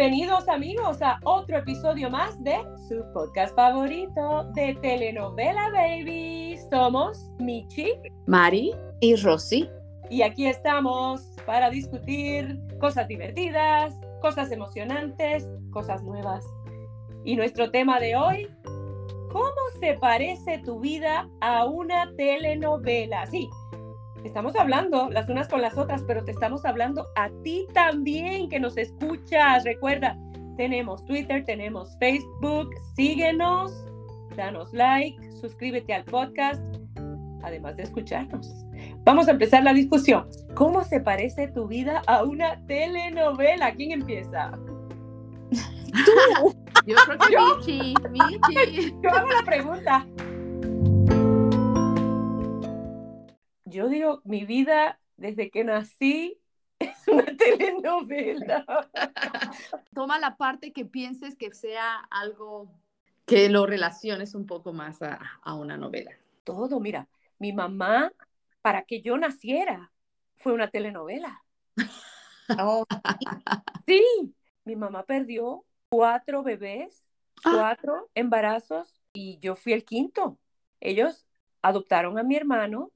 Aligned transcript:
Bienvenidos 0.00 0.48
amigos 0.48 1.02
a 1.02 1.20
otro 1.24 1.58
episodio 1.58 2.08
más 2.08 2.42
de 2.42 2.56
su 2.88 3.04
podcast 3.12 3.54
favorito 3.54 4.50
de 4.54 4.74
Telenovela 4.80 5.68
Baby. 5.72 6.56
Somos 6.70 7.34
Michi, 7.38 7.92
Mari 8.26 8.72
y 9.00 9.16
Rosy. 9.16 9.68
Y 10.08 10.22
aquí 10.22 10.46
estamos 10.46 11.20
para 11.44 11.68
discutir 11.68 12.58
cosas 12.80 13.08
divertidas, 13.08 13.94
cosas 14.22 14.50
emocionantes, 14.50 15.46
cosas 15.70 16.02
nuevas. 16.02 16.46
Y 17.26 17.36
nuestro 17.36 17.70
tema 17.70 18.00
de 18.00 18.16
hoy, 18.16 18.48
¿cómo 19.30 19.52
se 19.80 19.98
parece 19.98 20.62
tu 20.64 20.80
vida 20.80 21.28
a 21.42 21.66
una 21.66 22.10
telenovela? 22.16 23.26
Sí, 23.26 23.50
estamos 24.24 24.56
hablando 24.56 25.10
las 25.10 25.28
unas 25.28 25.48
con 25.48 25.62
las 25.62 25.76
otras, 25.76 26.02
pero 26.06 26.24
te 26.24 26.32
estamos 26.32 26.64
hablando 26.64 27.06
a 27.16 27.30
ti 27.42 27.66
también 27.72 28.48
que 28.48 28.60
nos 28.60 28.76
escuchas. 28.76 29.64
Recuerda, 29.64 30.18
tenemos 30.56 31.04
Twitter, 31.04 31.44
tenemos 31.44 31.96
Facebook, 31.98 32.70
síguenos, 32.94 33.72
danos 34.36 34.72
like, 34.72 35.32
suscríbete 35.32 35.94
al 35.94 36.04
podcast, 36.04 36.62
además 37.42 37.76
de 37.76 37.84
escucharnos. 37.84 38.66
Vamos 39.04 39.28
a 39.28 39.32
empezar 39.32 39.62
la 39.62 39.72
discusión. 39.72 40.28
¿Cómo 40.54 40.84
se 40.84 41.00
parece 41.00 41.48
tu 41.48 41.66
vida 41.66 42.02
a 42.06 42.22
una 42.24 42.64
telenovela? 42.66 43.72
¿Quién 43.74 43.92
empieza? 43.92 44.52
Tú. 46.04 46.54
Yo 46.86 46.96
creo 47.06 47.18
que 47.18 47.64
Michi, 47.66 47.94
Michi. 48.10 48.94
Yo 49.02 49.10
hago 49.10 49.28
la 49.28 49.42
pregunta. 49.44 50.06
Yo 53.70 53.88
digo, 53.88 54.20
mi 54.24 54.44
vida 54.44 54.98
desde 55.16 55.50
que 55.50 55.62
nací 55.64 56.40
es 56.78 57.06
una 57.06 57.24
telenovela. 57.36 58.64
Toma 59.94 60.18
la 60.18 60.36
parte 60.36 60.72
que 60.72 60.84
pienses 60.84 61.36
que 61.36 61.52
sea 61.54 61.96
algo 62.10 62.72
que 63.26 63.48
lo 63.48 63.64
relaciones 63.66 64.34
un 64.34 64.46
poco 64.46 64.72
más 64.72 65.02
a, 65.02 65.20
a 65.42 65.54
una 65.54 65.76
novela. 65.76 66.10
Todo, 66.42 66.80
mira, 66.80 67.06
mi 67.38 67.52
mamá, 67.52 68.12
para 68.60 68.82
que 68.82 69.02
yo 69.02 69.16
naciera, 69.18 69.92
fue 70.36 70.52
una 70.52 70.68
telenovela. 70.68 71.42
Oh, 72.58 72.84
Sí, 73.86 74.34
mi 74.64 74.74
mamá 74.74 75.04
perdió 75.04 75.64
cuatro 75.88 76.42
bebés, 76.42 77.06
Ah. 77.44 77.52
cuatro 77.54 78.10
embarazos 78.14 79.00
y 79.12 79.38
yo 79.38 79.54
fui 79.54 79.72
el 79.72 79.84
quinto. 79.84 80.36
Ellos 80.80 81.28
adoptaron 81.62 82.18
a 82.18 82.24
mi 82.24 82.34
hermano 82.34 82.90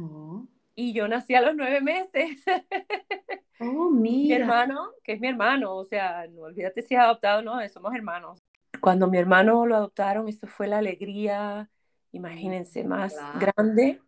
Oh, 0.00 0.46
y 0.74 0.92
yo 0.92 1.08
nací 1.08 1.34
a 1.34 1.42
los 1.42 1.54
nueve 1.54 1.80
meses. 1.80 2.42
oh 3.60 3.90
mi 3.90 4.32
mira. 4.32 4.36
hermano, 4.36 4.90
que 5.04 5.12
es 5.12 5.20
mi 5.20 5.28
hermano, 5.28 5.74
o 5.76 5.84
sea, 5.84 6.26
no 6.28 6.42
olvídate 6.42 6.82
si 6.82 6.94
es 6.94 7.00
adoptado 7.00 7.40
o 7.40 7.42
no, 7.42 7.68
somos 7.68 7.94
hermanos. 7.94 8.38
Cuando 8.80 9.08
mi 9.08 9.18
hermano 9.18 9.66
lo 9.66 9.76
adoptaron, 9.76 10.28
eso 10.28 10.46
fue 10.46 10.66
la 10.68 10.78
alegría, 10.78 11.68
imagínense, 12.12 12.82
más 12.84 13.12
Claro. 13.12 13.52
grande. 13.54 14.00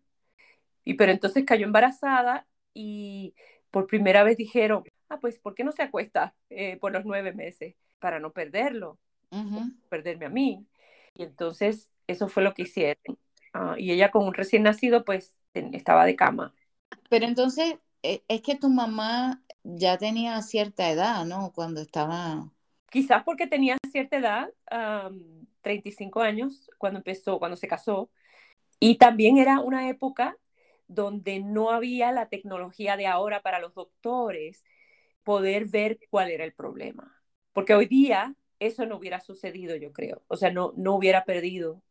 Y 0.85 0.95
pero 0.95 1.13
entonces 1.13 1.45
cayó 1.45 1.67
embarazada 1.67 2.47
y 2.75 3.35
por 3.71 3.87
primera 3.87 4.23
vez 4.25 4.37
dijeron, 4.37 4.85
ah, 5.09 5.19
pues, 5.21 5.39
¿por 5.39 5.55
qué 5.55 5.65
no 5.65 5.73
se 5.73 5.83
acuesta 5.83 6.35
eh, 6.51 6.79
por 6.79 6.93
los 6.93 7.05
nueve 7.05 7.33
meses? 7.33 7.75
Para 7.99 8.19
no 8.19 8.33
perderlo, 8.33 8.99
ujú. 9.31 9.71
perderme 9.89 10.27
a 10.27 10.31
mí. 10.31 10.67
Y 11.15 11.25
entonces 11.25 11.91
eso 12.07 12.29
fue 12.29 12.43
lo 12.43 12.55
que 12.55 12.63
hicieron. 12.63 13.19
Ah, 13.53 13.75
y 13.79 13.93
ella 13.93 14.11
con 14.11 14.27
un 14.27 14.35
recién 14.35 14.63
nacido, 14.63 15.05
pues, 15.05 15.39
estaba 15.55 16.07
de 16.07 16.17
cama. 16.17 16.55
Pero 17.09 17.27
entonces, 17.27 17.77
eh, 18.03 18.25
es 18.29 18.43
que 18.43 18.57
tu 18.57 18.69
mamá 18.71 19.43
ya 19.65 19.99
tenía 19.99 20.41
cierta 20.43 20.91
edad, 20.91 21.25
¿no? 21.27 21.53
Cuando 21.55 21.81
estaba... 21.83 22.51
quizás 22.91 23.23
porque 23.25 23.47
tenía 23.47 23.77
cierta 23.91 24.17
edad, 24.19 24.51
am, 24.71 25.47
35 25.63 26.21
años, 26.23 26.71
cuando 26.79 26.99
empezó, 27.01 27.39
cuando 27.39 27.57
se 27.57 27.69
casó, 27.69 28.11
y 28.81 28.97
también 28.99 29.39
era 29.39 29.61
una 29.61 29.89
época 29.89 30.37
donde 30.89 31.41
no 31.41 31.71
había 31.71 32.13
la 32.13 32.29
tecnología 32.29 32.97
de 32.97 33.07
ahora 33.07 33.43
para 33.43 33.61
los 33.61 33.75
doctores 33.75 34.65
poder 35.25 35.67
ver 35.67 35.99
cuál 36.11 36.31
era 36.31 36.45
el 36.45 36.53
problema. 36.55 37.17
Porque 37.53 37.75
hoy 37.75 37.87
día 37.87 38.35
eso 38.61 38.87
no 38.87 38.97
hubiera 38.97 39.21
sucedido, 39.21 39.77
yo 39.77 39.93
creo. 39.93 40.23
O 40.29 40.37
sea, 40.37 40.51
no, 40.53 40.73
no 40.77 40.95
hubiera 40.97 41.25
perdido 41.25 41.83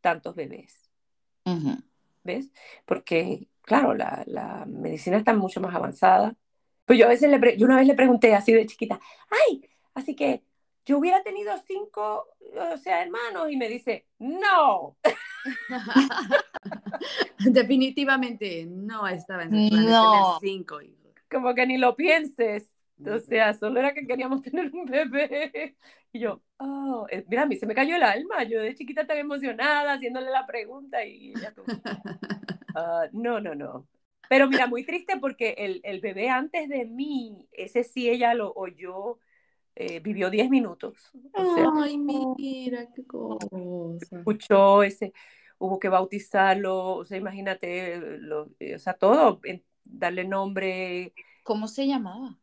tantos 0.00 0.34
bebés, 0.36 0.89
Ujú. 1.56 1.82
¿ves? 2.22 2.50
Porque, 2.84 3.48
claro, 3.62 3.94
la, 3.94 4.22
la 4.26 4.64
medicina 4.66 5.16
está 5.16 5.32
mucho 5.34 5.60
más 5.60 5.74
avanzada. 5.74 6.34
Pues 6.84 6.98
yo 6.98 7.06
a 7.06 7.08
veces 7.08 7.30
le, 7.30 7.56
yo 7.56 7.66
una 7.66 7.76
vez 7.76 7.86
le 7.86 7.94
pregunté 7.94 8.34
así 8.34 8.52
de 8.52 8.66
chiquita, 8.66 9.00
ay, 9.30 9.64
así 9.94 10.14
que 10.16 10.42
yo 10.84 10.98
hubiera 10.98 11.22
tenido 11.22 11.52
cinco, 11.66 12.26
o 12.72 12.76
sea, 12.78 13.02
hermanos, 13.02 13.50
y 13.50 13.56
me 13.56 13.68
dice, 13.68 14.06
no, 14.18 14.96
Definitivamente 17.38 18.66
no 18.66 19.06
estaba 19.06 19.44
en 19.44 19.50
sus 19.50 19.70
planes 19.70 19.90
No. 19.90 20.10
tener 20.10 20.24
cinco 20.40 20.82
hijos. 20.82 20.96
como 21.30 21.54
que 21.54 21.66
ni 21.66 21.78
lo 21.78 21.94
pienses. 21.96 22.68
O 23.06 23.18
sea, 23.18 23.54
solo 23.54 23.80
era 23.80 23.94
que 23.94 24.06
queríamos 24.06 24.42
tener 24.42 24.70
un 24.74 24.84
bebé. 24.86 25.76
Y 26.12 26.20
yo, 26.20 26.42
oh, 26.58 27.06
eh, 27.10 27.24
mira, 27.28 27.42
a 27.42 27.46
mí 27.46 27.56
se 27.56 27.66
me 27.66 27.74
cayó 27.74 27.96
el 27.96 28.02
alma. 28.02 28.44
Yo 28.44 28.60
de 28.60 28.74
chiquita 28.74 29.06
tan 29.06 29.18
emocionada 29.18 29.94
haciéndole 29.94 30.30
la 30.30 30.46
pregunta 30.46 31.04
y 31.04 31.32
ella 31.34 31.54
como, 31.54 31.84
"Ah, 32.74 33.08
no, 33.12 33.40
no, 33.40 33.54
no. 33.54 33.88
Pero 34.28 34.48
mira, 34.48 34.66
muy 34.66 34.84
triste 34.86 35.18
porque 35.20 35.54
el, 35.58 35.80
el 35.84 36.00
bebé 36.00 36.30
antes 36.30 36.68
de 36.68 36.86
mí, 36.86 37.48
ese 37.52 37.84
sí 37.84 38.08
ella 38.10 38.34
lo 38.34 38.52
oyó, 38.54 39.18
eh, 39.76 40.00
vivió 40.00 40.30
10 40.30 40.50
minutos. 40.50 41.12
O 41.36 41.44
sea, 41.44 41.72
Ay, 41.82 41.96
mira 41.98 42.86
qué 42.94 43.04
cosa. 43.04 43.48
escuchó 44.00 44.82
ese, 44.82 45.12
hubo 45.58 45.78
que 45.78 45.88
bautizarlo, 45.88 46.96
o 46.96 47.04
sea, 47.04 47.18
imagínate, 47.18 47.98
lo, 48.18 48.48
eh, 48.60 48.74
o 48.76 48.78
sea, 48.78 48.94
todo, 48.94 49.40
darle 49.84 50.24
nombre, 50.24 51.12
¿Cómo 51.42 51.68
se 51.68 51.86
llamaba? 51.86 52.38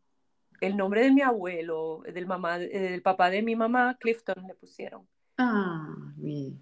El 0.62 0.76
nombre 0.78 1.04
de 1.04 1.12
mi 1.12 1.22
abuelo, 1.22 2.02
del 2.12 2.26
mamá, 2.26 2.60
eh, 2.62 2.68
del 2.92 3.02
papá 3.02 3.30
de 3.30 3.42
mi 3.42 3.56
mamá, 3.56 3.98
Clifton 4.00 4.46
le 4.48 4.54
pusieron. 4.56 5.08
Ah, 5.38 5.94
bien. 6.16 6.62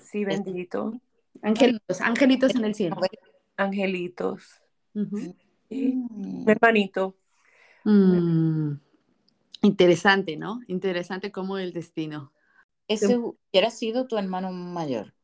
Sí, 0.00 0.24
bendito. 0.24 1.00
Angelitos, 1.42 2.00
angelitos 2.00 2.54
en 2.54 2.64
el 2.64 2.74
cielo. 2.74 2.96
Angelitos. 3.56 4.60
Ujú. 4.94 5.16
Sí, 5.16 5.34
Mm. 5.70 6.44
Mi 6.44 6.52
hermanito. 6.52 7.16
Mm, 7.84 8.74
Interesante, 9.62 10.36
¿no? 10.36 10.60
Interesante 10.66 11.30
como 11.32 11.56
el 11.56 11.72
destino. 11.72 12.32
Ese 12.88 13.16
hubiera 13.16 13.70
sido 13.70 14.06
tu 14.06 14.18
hermano 14.18 14.50
mayor. 14.52 15.14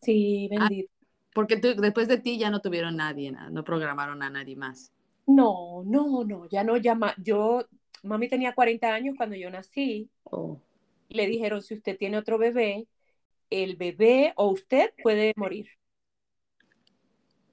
Sí, 0.00 0.48
bendito. 0.50 0.90
Porque 1.34 1.56
tú- 1.58 1.74
después 1.80 2.08
de 2.08 2.18
ti 2.18 2.38
ya 2.38 2.50
no 2.50 2.60
tuvieron 2.60 2.96
nadie, 2.96 3.30
na- 3.30 3.50
no 3.50 3.62
programaron 3.62 4.22
a 4.22 4.30
nadie 4.30 4.56
más. 4.56 4.92
No, 5.26 5.82
no, 5.84 6.24
no, 6.24 6.48
ya 6.48 6.64
no 6.64 6.76
llama. 6.76 7.14
Yo, 7.18 7.66
mami 8.02 8.28
tenía 8.28 8.54
40 8.54 8.92
años 8.92 9.14
cuando 9.16 9.36
yo 9.36 9.50
nací. 9.50 10.10
Oh. 10.24 10.60
Le 11.08 11.26
dijeron, 11.26 11.62
si 11.62 11.74
usted 11.74 11.96
tiene 11.96 12.18
otro 12.18 12.38
bebé, 12.38 12.86
el 13.50 13.76
bebé 13.76 14.32
o 14.36 14.48
usted 14.48 14.92
puede 15.02 15.32
morir. 15.36 15.68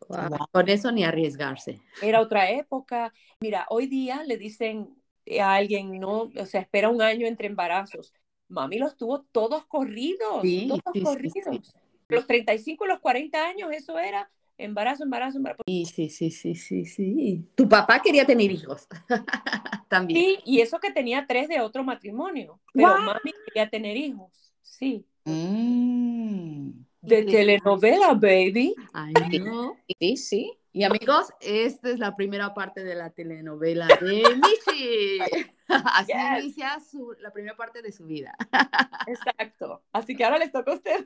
Wow. 0.07 0.29
Wow. 0.29 0.47
Con 0.51 0.69
eso 0.69 0.91
ni 0.91 1.03
arriesgarse. 1.03 1.79
Era 2.01 2.19
otra 2.19 2.50
época. 2.51 3.13
Mira, 3.39 3.65
hoy 3.69 3.88
día 3.88 4.24
le 4.24 4.38
dicen 4.38 4.95
a 5.39 5.56
alguien, 5.56 6.00
no, 6.00 6.29
o 6.35 6.45
sea, 6.45 6.62
espera 6.62 6.89
un 6.89 7.01
año 7.01 7.27
entre 7.27 7.47
embarazos. 7.47 8.13
Mami 8.50 8.77
los 8.77 8.97
tuvo 8.97 9.21
todos 9.21 9.65
corridos, 9.65 10.41
Sí, 10.41 10.67
todos 10.67 10.81
sí, 10.94 11.00
sí, 11.00 11.06
corridos. 11.06 11.75
Los 12.09 12.27
35 12.27 12.83
y 12.83 12.88
los 12.89 13.00
40 13.00 13.47
años, 13.47 13.71
eso 13.71 13.97
era 13.97 14.29
embarazo, 14.63 15.04
embarazo, 15.04 15.38
embarazo. 15.38 15.63
Sí, 15.66 15.86
sí, 15.86 16.10
sí, 16.10 16.31
sí, 16.31 16.56
sí, 16.56 16.86
sí. 16.86 17.46
Tu 17.56 17.68
papá 17.68 18.02
quería 18.02 18.25
tener 18.25 18.52
hijos. 18.52 18.88
También. 19.90 20.19
Sí, 20.19 20.40
y 20.46 20.62
eso 20.62 20.80
que 20.80 20.92
tenía 20.92 21.25
tres 21.28 21.48
de 21.48 21.60
otro 21.62 21.84
matrimonio, 21.84 22.60
pero 22.74 22.98
mami 23.00 23.34
quería 23.46 23.69
tener 23.69 23.98
hijos, 23.98 24.54
sí. 24.62 25.06
Mm. 25.25 26.72
De 27.02 27.24
telenovela, 27.24 28.13
baby. 28.13 28.75
Ay, 28.94 29.13
no. 29.40 29.75
Sí, 30.00 30.18
sí. 30.18 30.61
Y 30.73 30.83
amigos, 30.85 31.33
esta 31.41 31.89
es 31.89 32.00
la 32.00 32.15
primera 32.15 32.53
parte 32.53 32.83
de 32.83 32.95
la 32.95 33.09
telenovela 33.09 33.88
de 34.00 34.23
Michi. 34.35 35.19
Así 35.68 36.12
Yes. 36.13 36.44
inicia 36.44 36.79
su- 36.79 37.13
la 37.19 37.31
primera 37.31 37.56
parte 37.57 37.81
de 37.81 37.91
su 37.91 38.06
vida. 38.06 38.33
Exacto. 39.07 39.83
Así 39.91 40.15
que 40.15 40.23
ahora 40.23 40.38
les 40.38 40.51
toca 40.51 40.71
a 40.71 40.75
ustedes. 40.75 41.03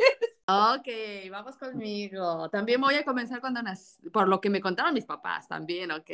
Ok, 0.47 1.29
vamos 1.31 1.57
conmigo. 1.57 2.47
También 2.50 2.79
voy 2.79 2.95
a 2.95 3.03
comenzar 3.06 3.41
cuando 3.41 3.62
nací, 3.63 4.07
por 4.12 4.27
lo 4.27 4.39
que 4.39 4.50
me 4.51 4.62
contaron 4.62 4.94
mis 4.94 5.06
papás 5.06 5.47
también, 5.47 5.91
ok, 5.91 6.11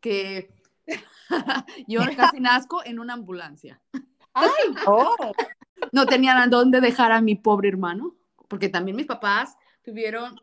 que 0.00 0.50
yo 1.86 2.00
casi 2.16 2.40
nazco 2.40 2.84
en 2.84 2.98
una 2.98 3.14
ambulancia. 3.14 3.80
¡Ay! 4.34 4.48
Oh, 4.86 5.16
No 5.92 6.04
tenían 6.06 6.36
a 6.38 6.46
dónde 6.46 6.80
dejar 6.80 7.12
a 7.12 7.20
mi 7.22 7.36
pobre 7.36 7.68
hermano, 7.70 8.14
porque 8.48 8.68
también 8.68 8.96
mis 8.96 9.06
papás 9.06 9.56
tuvieron 9.82 10.38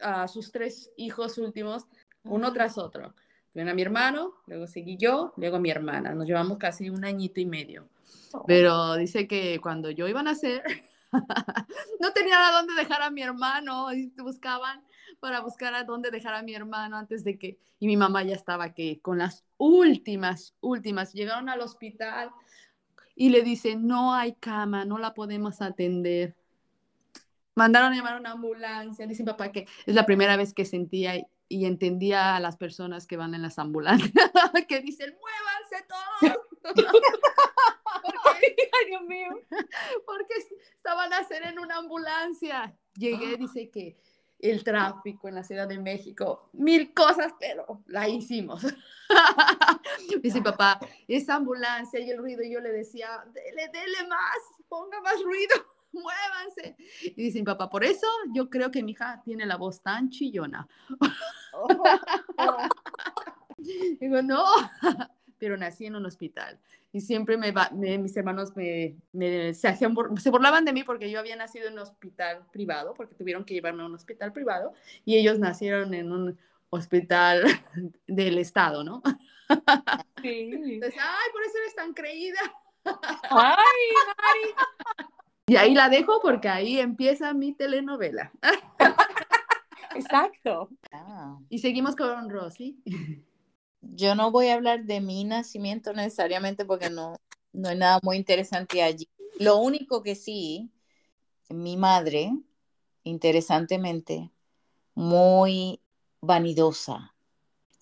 a 0.00 0.28
sus 0.28 0.52
tres 0.52 0.90
hijos 0.96 1.38
últimos, 1.38 1.86
uno 2.24 2.52
tras 2.52 2.78
otro. 2.78 3.14
Primero 3.52 3.72
a 3.72 3.74
mi 3.74 3.82
hermano, 3.82 4.34
luego 4.46 4.66
seguí 4.66 4.96
yo, 4.96 5.32
luego 5.36 5.60
mi 5.60 5.70
hermana. 5.70 6.14
Nos 6.14 6.26
llevamos 6.26 6.58
casi 6.58 6.90
un 6.90 7.04
añito 7.04 7.40
y 7.40 7.46
medio. 7.46 7.88
Oh. 8.32 8.44
Pero 8.46 8.96
dice 8.96 9.28
que 9.28 9.60
cuando 9.60 9.90
yo 9.90 10.08
iba 10.08 10.20
a 10.20 10.24
nacer, 10.24 10.62
no 12.00 12.12
tenía 12.12 12.48
a 12.48 12.52
dónde 12.52 12.74
dejar 12.74 13.02
a 13.02 13.10
mi 13.10 13.22
hermano 13.22 13.92
y 13.92 14.12
buscaban 14.20 14.82
para 15.20 15.40
buscar 15.40 15.74
a 15.74 15.84
dónde 15.84 16.10
dejar 16.10 16.34
a 16.34 16.42
mi 16.42 16.54
hermano 16.54 16.96
antes 16.96 17.24
de 17.24 17.38
que, 17.38 17.58
y 17.78 17.86
mi 17.86 17.96
mamá 17.96 18.22
ya 18.24 18.34
estaba 18.34 18.74
que 18.74 19.00
con 19.00 19.18
las 19.18 19.44
últimas, 19.56 20.54
últimas, 20.60 21.12
llegaron 21.12 21.48
al 21.48 21.60
hospital 21.60 22.30
y 23.14 23.28
le 23.30 23.42
dicen, 23.42 23.86
no 23.86 24.14
hay 24.14 24.34
cama, 24.34 24.84
no 24.84 24.98
la 24.98 25.14
podemos 25.14 25.62
atender. 25.62 26.34
Mandaron 27.54 27.92
a 27.92 27.96
llamar 27.96 28.14
a 28.14 28.18
una 28.18 28.32
ambulancia, 28.32 29.06
dice 29.06 29.22
mi 29.22 29.30
papá 29.30 29.52
que 29.52 29.66
es 29.86 29.94
la 29.94 30.06
primera 30.06 30.36
vez 30.36 30.52
que 30.52 30.64
sentía 30.64 31.16
y, 31.16 31.66
entendía 31.66 32.34
a 32.34 32.40
las 32.40 32.56
personas 32.56 33.06
que 33.06 33.16
van 33.16 33.34
en 33.34 33.42
las 33.42 33.58
ambulancias, 33.58 34.12
que 34.68 34.80
dicen, 34.80 35.16
muévanse 35.20 35.86
todos. 35.88 36.36
porque, 38.24 38.56
Ay, 38.72 38.86
Dios 38.88 39.02
mío. 39.02 39.40
porque 40.04 40.34
estaban 40.74 41.12
a 41.12 41.18
hacer 41.18 41.44
en 41.44 41.58
una 41.58 41.76
ambulancia. 41.76 42.74
Llegué, 42.96 43.36
dice 43.36 43.70
que 43.70 43.96
el 44.40 44.62
tráfico 44.62 45.28
en 45.28 45.36
la 45.36 45.44
Ciudad 45.44 45.68
de 45.68 45.78
México, 45.78 46.50
mil 46.52 46.92
cosas, 46.92 47.32
pero 47.38 47.82
la 47.86 48.08
hicimos. 48.08 48.66
dice 50.22 50.42
papá, 50.42 50.78
esa 51.08 51.36
ambulancia 51.36 52.00
y 52.00 52.10
el 52.10 52.18
ruido, 52.18 52.42
y 52.42 52.52
yo 52.52 52.60
le 52.60 52.70
decía, 52.70 53.24
dele, 53.32 53.68
dele 53.72 54.06
más, 54.08 54.36
ponga 54.68 55.00
más 55.00 55.22
ruido, 55.22 55.54
muévanse. 55.94 56.76
Y 57.02 57.14
dice 57.22 57.38
mi 57.38 57.44
papá, 57.44 57.70
por 57.70 57.84
eso 57.84 58.06
yo 58.34 58.50
creo 58.50 58.70
que 58.70 58.82
mi 58.82 58.92
hija 58.92 59.22
tiene 59.24 59.46
la 59.46 59.56
voz 59.56 59.80
tan 59.80 60.10
chillona. 60.10 60.68
Digo, 64.00 64.22
no, 64.22 64.44
pero 65.38 65.56
nací 65.56 65.86
en 65.86 65.96
un 65.96 66.06
hospital 66.06 66.58
y 66.92 67.00
siempre 67.00 67.36
me, 67.36 67.52
me- 67.72 67.98
mis 67.98 68.16
hermanos 68.16 68.54
me, 68.56 68.96
me- 69.12 69.54
se, 69.54 69.68
hacían 69.68 69.94
se 70.18 70.30
burlaban 70.30 70.64
de 70.64 70.72
mí 70.72 70.84
porque 70.84 71.10
yo 71.10 71.18
había 71.18 71.36
nacido 71.36 71.66
en 71.68 71.74
un 71.74 71.80
hospital 71.80 72.44
privado, 72.52 72.94
porque 72.94 73.14
tuvieron 73.14 73.44
que 73.44 73.54
llevarme 73.54 73.82
a 73.82 73.86
un 73.86 73.94
hospital 73.94 74.32
privado 74.32 74.72
y 75.04 75.16
ellos 75.16 75.38
nacieron 75.38 75.94
en 75.94 76.12
un 76.12 76.38
hospital 76.70 77.44
del 78.06 78.38
estado, 78.38 78.84
¿no? 78.84 79.02
Sí. 80.22 80.50
Entonces, 80.52 81.00
ay, 81.00 81.32
por 81.32 81.42
eso 81.42 81.58
eres 81.62 81.74
tan 81.74 81.92
creída. 81.94 82.40
Ay, 82.84 82.94
Mari. 83.30 84.54
Y 85.46 85.56
ahí 85.56 85.74
la 85.74 85.88
dejo 85.88 86.20
porque 86.22 86.48
ahí 86.48 86.78
empieza 86.78 87.34
mi 87.34 87.52
telenovela. 87.52 88.32
Exacto. 89.94 90.70
Ah. 90.92 91.38
Y 91.48 91.58
seguimos 91.58 91.96
con 91.96 92.30
Rosy. 92.30 92.82
Yo 93.82 94.14
no 94.14 94.30
voy 94.30 94.48
a 94.48 94.54
hablar 94.54 94.84
de 94.84 95.00
mi 95.00 95.24
nacimiento 95.24 95.92
necesariamente 95.92 96.64
porque 96.64 96.88
no, 96.88 97.16
no 97.52 97.68
hay 97.68 97.76
nada 97.76 98.00
muy 98.02 98.16
interesante 98.16 98.82
allí. 98.82 99.06
Lo 99.38 99.58
único 99.58 100.02
que 100.02 100.14
sí, 100.14 100.70
mi 101.50 101.76
madre, 101.76 102.32
interesantemente, 103.02 104.30
muy 104.94 105.80
vanidosa. 106.22 107.14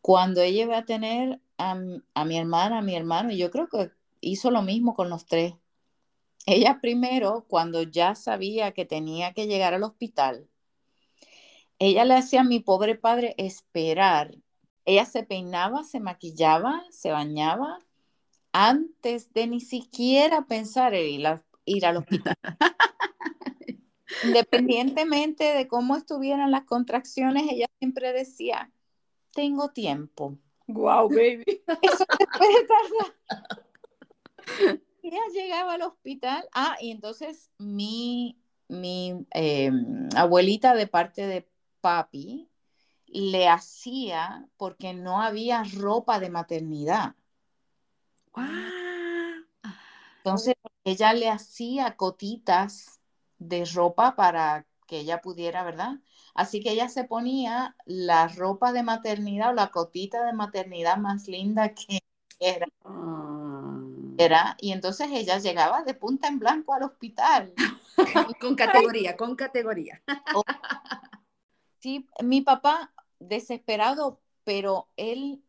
Cuando 0.01 0.41
ella 0.41 0.65
iba 0.65 0.79
a 0.79 0.85
tener 0.85 1.41
a, 1.59 1.81
a 2.15 2.25
mi 2.25 2.39
hermana, 2.39 2.79
a 2.79 2.83
mi 2.83 2.97
hermano, 2.97 3.31
yo 3.31 3.53
creo 3.53 3.69
que 3.69 3.93
hizo 4.21 4.51
lo 4.51 4.63
mismo 4.63 4.95
con 4.95 5.09
los 5.09 5.27
tres. 5.27 5.55
Ella 6.47 6.81
primero, 6.81 7.45
cuando 7.49 7.83
ya 7.83 8.15
sabía 8.15 8.73
que 8.73 8.85
tenía 8.85 9.33
que 9.33 9.47
llegar 9.47 9.75
al 9.75 9.85
hospital, 9.85 10.49
ella 11.79 12.05
le 12.05 12.15
hacía 12.15 12.41
a 12.41 12.45
mi 12.45 12.61
pobre 12.61 12.97
padre 12.97 13.35
esperar 13.39 14.35
ella 14.85 15.05
se 15.05 15.23
peinaba, 15.23 15.85
se 15.85 16.01
maquillaba, 16.01 16.83
se 16.91 17.11
bañaba 17.13 17.79
antes 18.53 19.33
de 19.33 19.47
ni 19.47 19.61
siquiera 19.61 20.47
pensar 20.47 20.95
en 20.95 21.07
ir, 21.09 21.27
a- 21.27 21.45
ir 21.65 21.87
al 21.87 21.99
hospital. 21.99 22.37
Independientemente 24.25 25.45
de 25.45 25.69
cómo 25.69 25.97
estuvieran 25.97 26.51
las 26.51 26.65
contracciones, 26.65 27.45
ella 27.51 27.67
siempre 27.79 28.13
decía, 28.13 28.71
tengo 29.33 29.71
tiempo. 29.71 30.37
Wow, 30.67 31.09
baby. 31.09 31.45
Eso 31.83 32.05
se 32.19 32.27
puede 32.39 32.67
tardar. 32.67 33.62
Llegaba 35.33 35.75
al 35.75 35.83
hospital. 35.83 36.49
Ah, 36.53 36.77
y 36.81 36.91
entonces 36.91 37.51
mi, 37.59 38.39
mi 38.69 39.27
eh, 39.35 39.71
abuelita 40.17 40.75
de 40.75 40.87
parte 40.87 41.27
de 41.27 41.49
papi 41.81 42.49
le 43.07 43.49
hacía 43.49 44.49
porque 44.57 44.95
no 44.95 45.21
había 45.21 45.65
ropa 45.65 46.19
de 46.19 46.31
maternidad. 46.31 47.15
Entonces 50.19 50.55
ella 50.85 51.13
le 51.13 51.29
hacía 51.29 51.97
cotitas 51.97 53.01
de 53.39 53.65
ropa 53.65 54.17
para 54.17 54.67
que 54.87 55.01
ella 55.01 55.21
pudiera, 55.21 55.65
¿verdad? 55.65 56.01
Así 56.35 56.61
que 56.61 56.71
ella 56.71 56.89
se 56.89 57.05
ponía 57.05 57.77
la 57.85 58.29
ropa 58.29 58.73
de 58.73 58.83
maternidad 58.83 59.51
o 59.51 59.55
la 59.55 59.71
cotita 59.71 60.25
de 60.25 60.33
maternidad 60.33 60.97
más 60.97 61.29
linda 61.29 61.75
que 61.75 62.01
era, 62.39 62.67
Ah. 62.85 63.42
Era, 64.19 64.57
y 64.61 64.73
entonces 64.73 65.09
ella 65.13 65.39
llegaba 65.39 65.83
de 65.83 65.95
punta 65.95 66.29
en 66.29 66.39
blanco 66.39 66.75
al 66.75 66.85
hospital. 66.85 67.53
Con 68.41 68.55
categoría, 68.55 69.17
con 69.17 69.37
categoría. 69.37 70.03
Sí, 71.79 72.09
mi 72.23 72.41
papá 72.41 72.93
desesperado, 73.19 74.21
pero 74.45 74.89
él 74.97 75.43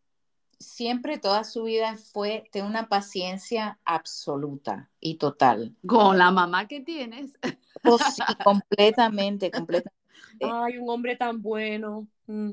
siempre 0.60 1.18
toda 1.18 1.44
su 1.44 1.64
vida 1.64 1.96
fue 1.98 2.50
de 2.52 2.62
una 2.62 2.90
paciencia 2.90 3.80
absoluta 3.86 4.90
y 5.00 5.16
total. 5.16 5.76
Con 5.86 6.18
la 6.18 6.32
mamá 6.32 6.68
que 6.68 6.82
tienes. 6.82 7.38
Oh, 7.86 7.98
sí, 7.98 8.22
completamente, 8.44 9.52
completamente. 9.52 9.94
Ay, 10.42 10.78
un 10.78 10.90
hombre 10.90 11.16
tan 11.16 11.42
bueno. 11.42 12.08
Mm, 12.28 12.52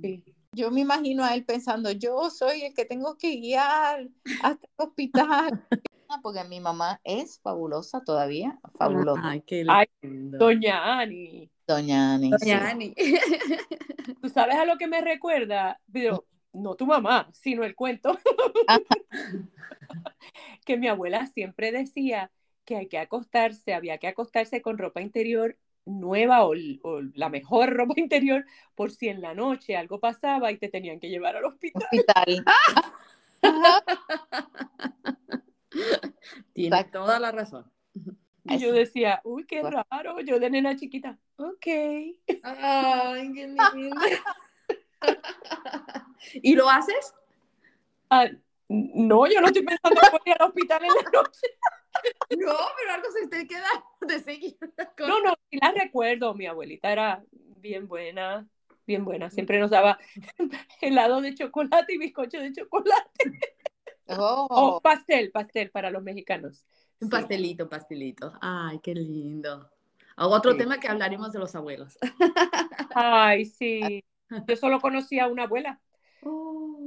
sí. 0.00 0.24
Yo 0.52 0.70
me 0.70 0.80
imagino 0.80 1.24
a 1.24 1.34
él 1.34 1.44
pensando, 1.44 1.92
yo 1.92 2.28
soy 2.30 2.62
el 2.62 2.74
que 2.74 2.84
tengo 2.84 3.16
que 3.16 3.36
guiar 3.36 4.08
hasta 4.42 4.66
el 4.66 4.86
hospital. 4.86 5.66
Ah, 6.12 6.18
Porque 6.20 6.42
mi 6.42 6.58
mamá 6.58 7.00
es 7.04 7.38
fabulosa 7.38 8.02
todavía, 8.02 8.58
fabulosa. 8.74 9.22
Ay, 9.22 9.42
qué 9.42 9.64
Ay, 9.68 9.86
lindo. 10.02 10.38
Doña 10.38 10.98
Ani. 10.98 11.48
Doña 11.68 12.14
Ani. 12.14 12.32
sí. 12.36 12.50
Doña 12.50 12.68
Ani. 12.68 12.94
¿Tú 14.20 14.28
sabes 14.28 14.56
a 14.56 14.64
lo 14.64 14.76
que 14.76 14.88
me 14.88 15.02
recuerda? 15.02 15.80
Pero 15.92 16.26
no 16.52 16.74
tu 16.74 16.84
mamá, 16.84 17.30
sino 17.32 17.62
el 17.62 17.76
cuento. 17.76 18.18
Que 20.64 20.76
mi 20.76 20.88
abuela 20.88 21.26
siempre 21.26 21.70
decía 21.70 22.32
que 22.64 22.76
hay 22.76 22.88
que 22.88 22.98
acostarse, 22.98 23.72
había 23.72 23.98
que 23.98 24.08
acostarse 24.08 24.62
con 24.62 24.78
ropa 24.78 25.00
interior 25.00 25.56
nueva 25.84 26.44
o, 26.44 26.54
o 26.82 27.00
la 27.14 27.28
mejor 27.28 27.72
ropa 27.74 27.94
interior 28.00 28.44
por 28.74 28.90
si 28.90 29.08
en 29.08 29.20
la 29.20 29.34
noche 29.34 29.76
algo 29.76 30.00
pasaba 30.00 30.52
y 30.52 30.58
te 30.58 30.68
tenían 30.68 31.00
que 31.00 31.08
llevar 31.08 31.36
al 31.36 31.44
hospital. 31.44 31.82
Hospital. 31.82 32.44
Tiene 36.52 36.76
Exacto. 36.76 37.00
toda 37.00 37.18
la 37.18 37.32
razón. 37.32 37.70
Y 38.44 38.58
yo 38.58 38.72
decía, 38.72 39.20
uy, 39.24 39.44
qué 39.46 39.62
raro, 39.62 40.20
yo 40.20 40.38
de 40.40 40.50
nena 40.50 40.74
chiquita, 40.74 41.18
ok. 41.36 41.66
Ay, 42.42 43.32
qué 43.34 43.46
lindo. 43.46 43.64
¿Y 46.34 46.54
lo 46.54 46.68
haces? 46.68 47.14
Ah, 48.08 48.26
no, 48.68 49.26
yo 49.26 49.40
no 49.40 49.48
estoy 49.48 49.62
pensando 49.62 50.00
en 50.00 50.32
ir 50.32 50.36
al 50.38 50.48
hospital 50.48 50.82
en 50.84 50.88
la 50.88 51.10
noche. 51.10 51.46
No, 52.30 52.52
pero 52.78 52.92
algo 52.94 53.10
se 53.12 53.26
te 53.28 53.46
queda 53.46 53.66
de 54.00 54.20
seguir. 54.20 54.56
con- 54.96 55.08
No, 55.08 55.20
no, 55.22 55.34
sí 55.50 55.58
la 55.60 55.72
recuerdo. 55.72 56.34
Mi 56.34 56.46
abuelita 56.46 56.92
era 56.92 57.22
bien 57.56 57.88
buena, 57.88 58.46
bien 58.86 59.04
buena. 59.04 59.30
Siempre 59.30 59.58
nos 59.58 59.70
daba 59.70 59.98
helado 60.80 61.20
de 61.20 61.34
chocolate 61.34 61.94
y 61.94 61.98
bizcocho 61.98 62.38
de 62.38 62.52
chocolate. 62.52 63.40
Oh, 64.08 64.46
O 64.50 64.80
pastel, 64.80 65.30
pastel 65.30 65.70
para 65.70 65.90
los 65.90 66.02
mexicanos. 66.02 66.66
Un 67.00 67.08
Sí. 67.08 67.10
pastelito, 67.12 67.68
pastelito. 67.68 68.32
Ay, 68.40 68.78
qué 68.80 68.94
lindo. 68.94 69.70
Otro 70.16 70.52
Sí. 70.52 70.58
tema 70.58 70.78
que 70.78 70.88
hablaremos 70.88 71.32
de 71.32 71.38
los 71.38 71.54
abuelos. 71.54 71.96
Ay, 72.94 73.46
sí. 73.46 74.04
Yo 74.48 74.56
solo 74.56 74.80
conocía 74.80 75.24
a 75.24 75.28
una 75.28 75.44
abuela. 75.44 75.80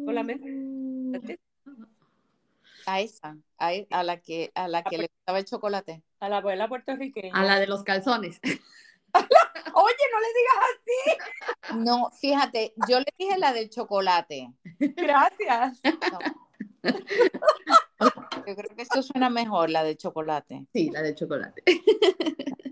Solamente. 0.05 1.39
A 2.85 3.01
esa, 3.01 3.37
a, 3.57 3.73
e- 3.73 3.87
a 3.91 4.03
la 4.03 4.17
que, 4.21 4.51
a 4.55 4.67
la 4.67 4.83
que 4.83 4.97
le 4.97 5.09
gustaba 5.15 5.39
el 5.39 5.45
chocolate. 5.45 6.03
A 6.19 6.29
la 6.29 6.37
abuela 6.37 6.67
puertorriqueña. 6.67 7.33
A 7.33 7.43
la 7.43 7.59
de 7.59 7.67
los 7.67 7.83
calzones. 7.83 8.39
Oye, 9.75 10.03
no 10.11 10.19
le 10.19 10.27
digas 10.39 11.85
No, 11.85 12.11
fíjate, 12.11 12.73
yo 12.87 12.99
le 12.99 13.05
dije 13.17 13.37
la 13.37 13.53
del 13.53 13.69
chocolate. 13.69 14.51
así. 14.65 14.93
Gracias. 14.95 15.81
Yo 18.47 18.55
creo 18.55 18.75
que 18.75 18.81
eso 18.81 19.01
suena 19.01 19.29
mejor, 19.29 19.69
la 19.69 19.83
del 19.83 19.97
chocolate. 19.97 20.65
Sí, 20.73 20.89
la 20.91 21.01
del 21.01 21.15
chocolate. 21.15 21.63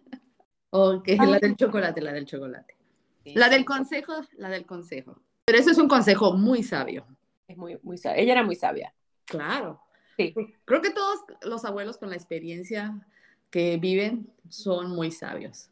ok, 0.72 1.08
la 1.18 1.40
del 1.40 1.56
chocolate, 1.56 2.02
la 2.02 2.14
del 2.14 2.26
chocolate. 2.26 2.76
Sí. 3.24 3.34
La 3.36 3.50
del 3.50 3.66
consejo, 3.66 4.14
la 4.38 4.50
del 4.50 4.66
consejo. 4.66 5.22
Pero 5.46 5.58
ese 5.58 5.72
es 5.72 5.78
un 5.78 5.88
consejo 5.88 6.34
muy 6.34 6.64
sabio. 6.64 7.06
Es 7.48 7.58
muy, 7.58 7.78
muy 7.84 7.98
sabia. 7.98 8.22
Ella 8.22 8.34
era 8.34 8.44
muy 8.44 8.56
sabia. 8.56 8.94
Claro. 9.26 9.82
Sí. 10.18 10.34
Creo 10.66 10.82
que 10.82 10.92
todos 10.92 11.20
los 11.44 11.66
abuelos 11.66 11.98
con 11.98 12.10
la 12.10 12.16
experiencia 12.16 13.08
que 13.50 13.78
viven 13.78 14.32
son 14.50 14.92
muy 14.92 15.12
sabios. 15.12 15.70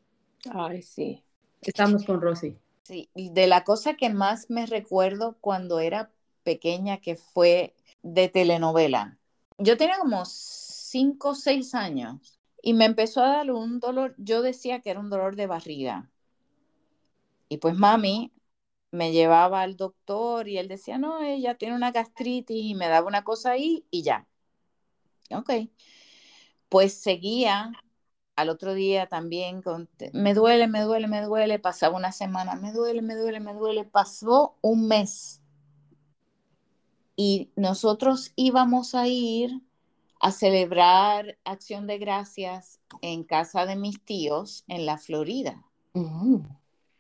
Ay, 0.50 0.82
sí. 0.82 1.24
Estamos 1.62 2.06
con 2.06 2.22
Rosy. 2.22 2.58
Sí, 2.84 3.10
y 3.14 3.32
de 3.32 3.48
la 3.48 3.64
cosa 3.64 3.96
que 3.96 4.10
más 4.10 4.50
me 4.50 4.66
recuerdo 4.66 5.38
cuando 5.42 5.80
era 5.80 6.12
pequeña, 6.44 6.98
que 6.98 7.16
fue 7.16 7.76
de 8.02 8.30
telenovela. 8.30 9.18
Yo 9.58 9.78
tenía 9.78 9.98
como 10.00 10.24
cinco 10.26 11.30
o 11.30 11.36
seis 11.36 11.76
años 11.76 12.40
y 12.62 12.74
me 12.74 12.86
empezó 12.86 13.22
a 13.22 13.30
dar 13.30 13.52
un 13.52 13.80
dolor, 13.80 14.16
yo 14.18 14.42
decía 14.42 14.80
que 14.80 14.90
era 14.90 15.00
un 15.00 15.10
dolor 15.10 15.36
de 15.36 15.48
barriga. 15.48 16.10
Y 17.50 17.58
pues 17.58 17.76
mami 17.76 18.32
me 18.92 19.12
llevaba 19.12 19.62
al 19.62 19.76
doctor 19.78 20.48
y 20.48 20.58
él 20.58 20.68
decía, 20.68 20.98
no, 20.98 21.22
ella 21.22 21.56
tiene 21.56 21.76
una 21.76 21.92
gastritis 21.92 22.66
y 22.66 22.76
me 22.76 22.88
daba 22.88 23.08
una 23.08 23.24
cosa 23.24 23.52
ahí 23.52 23.86
y 23.92 24.02
ya. 24.04 24.28
Ok. 25.32 25.52
Pues 26.70 26.94
seguía 26.94 27.72
al 28.36 28.50
otro 28.50 28.74
día 28.74 29.08
también 29.08 29.62
con, 29.62 29.90
me 30.14 30.34
duele, 30.34 30.68
me 30.68 30.82
duele, 30.82 31.08
me 31.08 31.22
duele, 31.22 31.60
pasaba 31.60 31.98
una 31.98 32.12
semana, 32.14 32.56
me 32.56 32.72
duele, 32.72 33.02
me 33.02 33.16
duele, 33.16 33.40
me 33.40 33.54
duele, 33.54 33.84
pasó 33.84 34.58
un 34.62 34.88
mes. 34.88 35.42
Y 37.18 37.52
nosotros 37.58 38.32
íbamos 38.38 38.96
a 38.96 39.08
ir 39.08 39.62
a 40.22 40.32
celebrar 40.32 41.38
acción 41.44 41.86
de 41.88 41.98
gracias 41.98 42.80
en 43.02 43.24
casa 43.24 43.66
de 43.66 43.76
mis 43.76 44.02
tíos 44.04 44.64
en 44.68 44.86
la 44.86 44.98
Florida. 44.98 45.66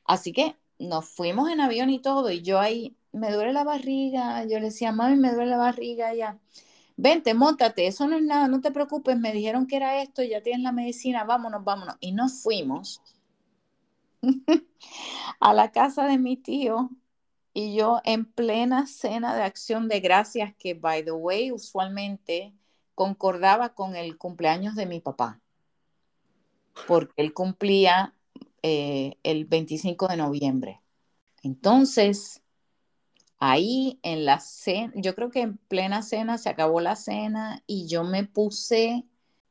Así 0.06 0.34
que 0.34 0.58
nos 0.78 1.08
fuimos 1.08 1.50
en 1.50 1.62
avión 1.62 1.90
y 1.90 2.00
todo, 2.00 2.32
y 2.32 2.42
yo 2.42 2.60
ahí, 2.60 2.98
me 3.12 3.32
duele 3.32 3.54
la 3.54 3.64
barriga, 3.64 4.44
yo 4.46 4.60
le 4.60 4.66
decía, 4.66 4.92
mami, 4.92 5.16
me 5.16 5.32
duele 5.32 5.52
la 5.52 5.58
barriga, 5.58 6.14
ya. 6.14 6.38
Vente, 7.02 7.34
montate, 7.34 7.88
eso 7.88 8.10
no 8.10 8.18
es 8.18 8.24
nada, 8.24 8.50
no 8.50 8.60
te 8.60 8.72
preocupes, 8.72 9.18
me 9.18 9.32
dijeron 9.32 9.68
que 9.68 9.78
era 9.78 10.02
esto, 10.02 10.22
ya 10.22 10.44
tienes 10.44 10.64
la 10.64 10.74
medicina, 10.74 11.24
vámonos, 11.24 11.64
vámonos. 11.64 11.96
Y 12.02 12.12
nos 12.12 12.44
fuimos 12.44 13.02
a 15.40 15.54
la 15.54 15.72
casa 15.72 16.08
de 16.08 16.18
mi 16.18 16.36
tío 16.36 16.90
y 17.54 17.74
yo 17.74 18.02
en 18.04 18.26
plena 18.26 18.86
cena 18.86 19.34
de 19.34 19.44
acción 19.44 19.88
de 19.88 20.02
gracias 20.02 20.54
que, 20.60 20.74
by 20.74 21.06
the 21.06 21.14
way, 21.14 21.54
usualmente 21.54 22.54
concordaba 22.96 23.70
con 23.70 23.96
el 23.96 24.18
cumpleaños 24.18 24.76
de 24.76 24.86
mi 24.86 25.00
papá, 25.00 25.40
porque 26.86 27.14
él 27.16 27.34
cumplía 27.34 28.14
eh, 28.62 29.16
el 29.24 29.46
25 29.46 30.10
de 30.10 30.18
noviembre. 30.18 30.82
Entonces, 31.44 32.42
ahí 33.40 34.00
en 34.04 34.26
la 34.26 34.40
cena, 34.40 34.94
yo 34.96 35.16
creo 35.16 35.32
que 35.32 35.42
en 35.42 35.58
plena 35.58 36.02
cena 36.02 36.38
se 36.38 36.50
acabó 36.50 36.82
la 36.82 36.96
cena 36.96 37.64
y 37.66 37.88
yo 37.88 38.04
me 38.04 38.26
puse 38.26 39.06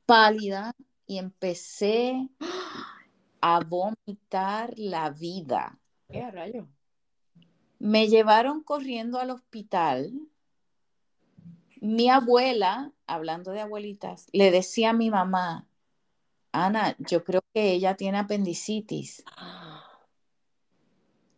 pálida 0.07 0.73
y 1.07 1.19
empecé 1.19 2.29
a 3.41 3.61
vomitar 3.61 4.75
la 4.77 5.11
vida. 5.11 5.79
¿Qué 6.11 6.31
rayo? 6.31 6.69
Me 7.79 8.09
llevaron 8.09 8.63
corriendo 8.63 9.19
al 9.19 9.31
hospital. 9.31 10.13
Mi 11.81 12.11
abuela, 12.11 12.93
hablando 13.07 13.53
de 13.53 13.61
abuelitas, 13.61 14.27
le 14.33 14.51
decía 14.51 14.91
a 14.91 14.95
mi 14.95 15.11
mamá, 15.11 15.67
Ana, 16.53 16.97
yo 16.99 17.25
creo 17.25 17.43
que 17.55 17.73
ella 17.73 17.97
tiene 17.97 18.19
apendicitis. 18.19 19.25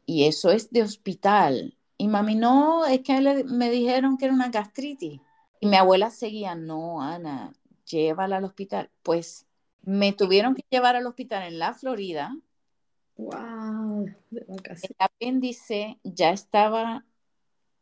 Y 0.06 0.24
eso 0.24 0.50
es 0.50 0.72
de 0.72 0.82
hospital. 0.82 1.78
Y 2.00 2.08
mami, 2.08 2.34
no, 2.34 2.86
es 2.86 3.02
que 3.02 3.44
me 3.44 3.70
dijeron 3.70 4.16
que 4.16 4.24
era 4.24 4.32
una 4.32 4.48
gastritis. 4.48 5.20
Y 5.60 5.66
mi 5.66 5.76
abuela 5.76 6.08
seguía, 6.08 6.54
no, 6.54 7.02
Ana, 7.02 7.52
llévala 7.84 8.38
al 8.38 8.44
hospital. 8.44 8.90
Pues 9.02 9.46
me 9.82 10.14
tuvieron 10.14 10.54
que 10.54 10.64
llevar 10.70 10.96
al 10.96 11.06
hospital 11.06 11.42
en 11.42 11.58
la 11.58 11.74
Florida. 11.74 12.34
Wow, 13.18 14.06
El 14.30 14.96
apéndice 14.98 16.00
ya 16.02 16.30
estaba 16.30 17.04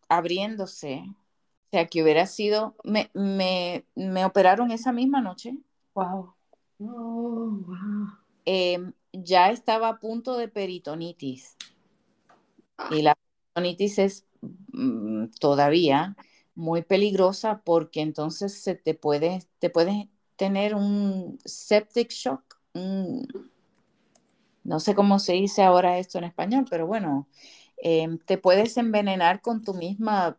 abriéndose. 0.09 1.05
O 1.07 1.71
sea, 1.71 1.87
que 1.87 2.03
hubiera 2.03 2.27
sido, 2.27 2.75
me, 2.83 3.13
me, 3.15 3.85
me 3.95 4.25
operaron 4.25 4.73
esa 4.73 4.91
misma 4.91 5.21
noche. 5.21 5.57
Wow. 5.95 6.35
Oh, 6.81 7.51
wow. 7.69 8.09
Em, 8.47 8.93
ya 9.13 9.53
estaba 9.53 9.91
a 9.91 10.01
punto 10.01 10.37
de 10.37 10.49
peritonitis. 10.49 11.57
Y 12.91 13.03
la 13.03 13.17
es 13.65 14.27
mm, 14.73 15.27
todavía 15.41 16.17
muy 16.55 16.83
peligrosa 16.83 17.63
porque 17.65 18.01
entonces 18.01 18.61
se 18.61 18.75
te 18.75 18.95
puede, 18.95 19.45
te 19.61 19.71
puedes 19.71 20.09
tener 20.37 20.75
un 20.75 21.39
septic 21.45 22.11
shock. 22.11 22.59
no 24.65 24.81
sé 24.81 24.95
cómo 24.95 25.19
se 25.19 25.33
dice 25.35 25.63
ahora 25.63 25.99
esto 25.99 26.19
en 26.19 26.25
español, 26.25 26.67
pero 26.69 26.87
bueno, 26.87 27.29
em, 27.77 28.19
te 28.19 28.39
puedes 28.39 28.77
envenenar 28.77 29.41
con 29.41 29.63
tu 29.63 29.75
misma, 29.75 30.39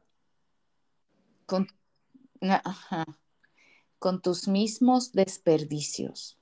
con, 1.45 1.67
con 3.99 4.21
tus 4.21 4.47
mismos 4.47 5.11
desperdicios, 5.11 6.37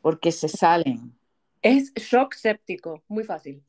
porque 0.00 0.32
se 0.32 0.48
salen. 0.48 1.16
Es 1.62 1.92
shock 1.94 2.34
séptico, 2.34 3.02
muy 3.08 3.24
fácil. 3.24 3.62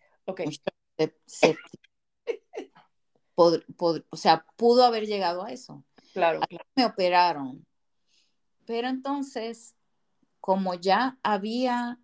Ok. 3.35 3.63
o 4.09 4.17
sea, 4.17 4.45
pudo 4.55 4.83
haber 4.83 5.05
llegado 5.05 5.43
a 5.43 5.51
eso. 5.51 5.83
Claro, 6.13 6.41
Me 6.75 6.85
operaron. 6.85 7.65
Pero 8.65 8.87
entonces, 8.87 9.75
como 10.39 10.75
ya 10.75 11.17
había, 11.23 11.99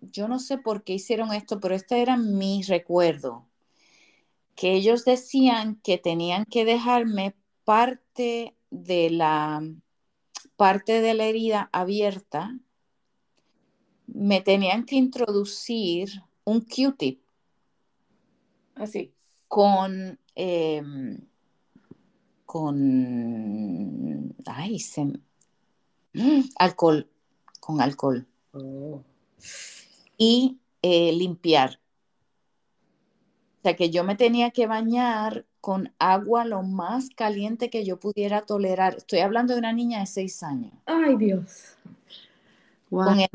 yo 0.00 0.28
no 0.28 0.38
sé 0.38 0.58
por 0.58 0.82
qué 0.84 0.94
hicieron 0.94 1.32
esto, 1.32 1.60
pero 1.60 1.74
este 1.74 2.02
era 2.02 2.16
mi 2.16 2.62
recuerdo, 2.62 3.46
que 4.54 4.74
ellos 4.74 5.04
decían 5.04 5.80
que 5.82 5.98
tenían 5.98 6.44
que 6.44 6.64
dejarme 6.64 7.34
parte 7.64 8.56
de 8.70 9.10
la 9.10 9.62
parte 10.56 11.00
de 11.00 11.14
la 11.14 11.24
herida 11.24 11.68
abierta, 11.72 12.58
me 14.06 14.40
tenían 14.40 14.84
que 14.84 14.96
introducir 14.96 16.22
un 16.44 16.60
Q-tip. 16.60 17.20
Así. 18.74 19.13
Con, 19.54 20.18
em, 20.34 21.20
con, 22.44 24.34
ay, 24.46 24.80
se, 24.80 25.12
alcohol, 26.58 27.08
con 27.60 27.80
alcohol. 27.80 28.26
Oh. 28.50 29.04
Y 30.18 30.58
eh, 30.82 31.12
limpiar. 31.12 31.78
O 33.58 33.62
sea 33.62 33.76
que 33.76 33.90
yo 33.90 34.02
me 34.02 34.16
tenía 34.16 34.50
que 34.50 34.66
bañar 34.66 35.46
con 35.60 35.94
agua 36.00 36.44
lo 36.44 36.64
más 36.64 37.10
caliente 37.10 37.70
que 37.70 37.84
yo 37.84 38.00
pudiera 38.00 38.46
tolerar. 38.46 38.96
Estoy 38.96 39.20
hablando 39.20 39.52
de 39.52 39.60
una 39.60 39.72
niña 39.72 40.00
de 40.00 40.06
seis 40.06 40.42
años. 40.42 40.72
Ay, 40.86 41.14
Dios. 41.16 41.76
Con 42.90 43.20
el 43.20 43.28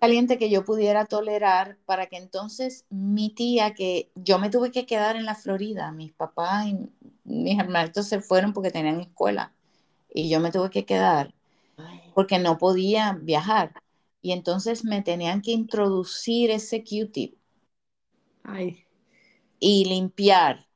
caliente 0.00 0.38
que 0.38 0.50
yo 0.50 0.64
pudiera 0.64 1.04
tolerar 1.06 1.78
para 1.86 2.06
que 2.06 2.16
entonces 2.16 2.86
mi 2.90 3.30
tía, 3.34 3.74
que 3.74 4.10
yo 4.14 4.38
me 4.38 4.50
tuve 4.50 4.70
que 4.72 4.86
quedar 4.86 5.16
en 5.16 5.26
la 5.26 5.34
Florida, 5.34 5.92
mis 5.92 6.12
papás 6.12 6.66
y 6.68 6.78
mis 7.24 7.58
hermanos 7.58 7.92
se 8.06 8.20
fueron 8.20 8.52
porque 8.52 8.70
tenían 8.70 9.00
escuela 9.00 9.54
y 10.12 10.30
yo 10.30 10.40
me 10.40 10.52
tuve 10.52 10.70
que 10.70 10.86
quedar 10.86 11.34
porque 12.14 12.38
no 12.38 12.58
podía 12.58 13.18
viajar. 13.22 13.74
Y 14.22 14.32
entonces 14.32 14.84
me 14.84 15.02
tenían 15.02 15.42
que 15.42 15.52
introducir 15.52 16.50
ese 16.50 16.84
Q-tip 16.84 17.36
y 19.58 19.84
limpiar 19.84 20.66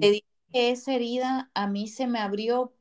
te 0.00 0.22
que 0.52 0.70
esa 0.70 0.94
herida 0.94 1.50
a 1.54 1.68
mí 1.68 1.88
se 1.88 2.06
me 2.06 2.20
abrió 2.20 2.74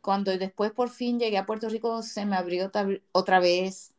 cuando 0.00 0.36
después 0.38 0.72
por 0.72 0.88
fin 0.90 1.18
llegué 1.18 1.38
a 1.38 1.46
Puerto 1.46 1.68
Rico, 1.68 2.02
se 2.02 2.24
me 2.26 2.36
abrió 2.36 2.70
otra 3.12 3.40
vez. 3.40 3.94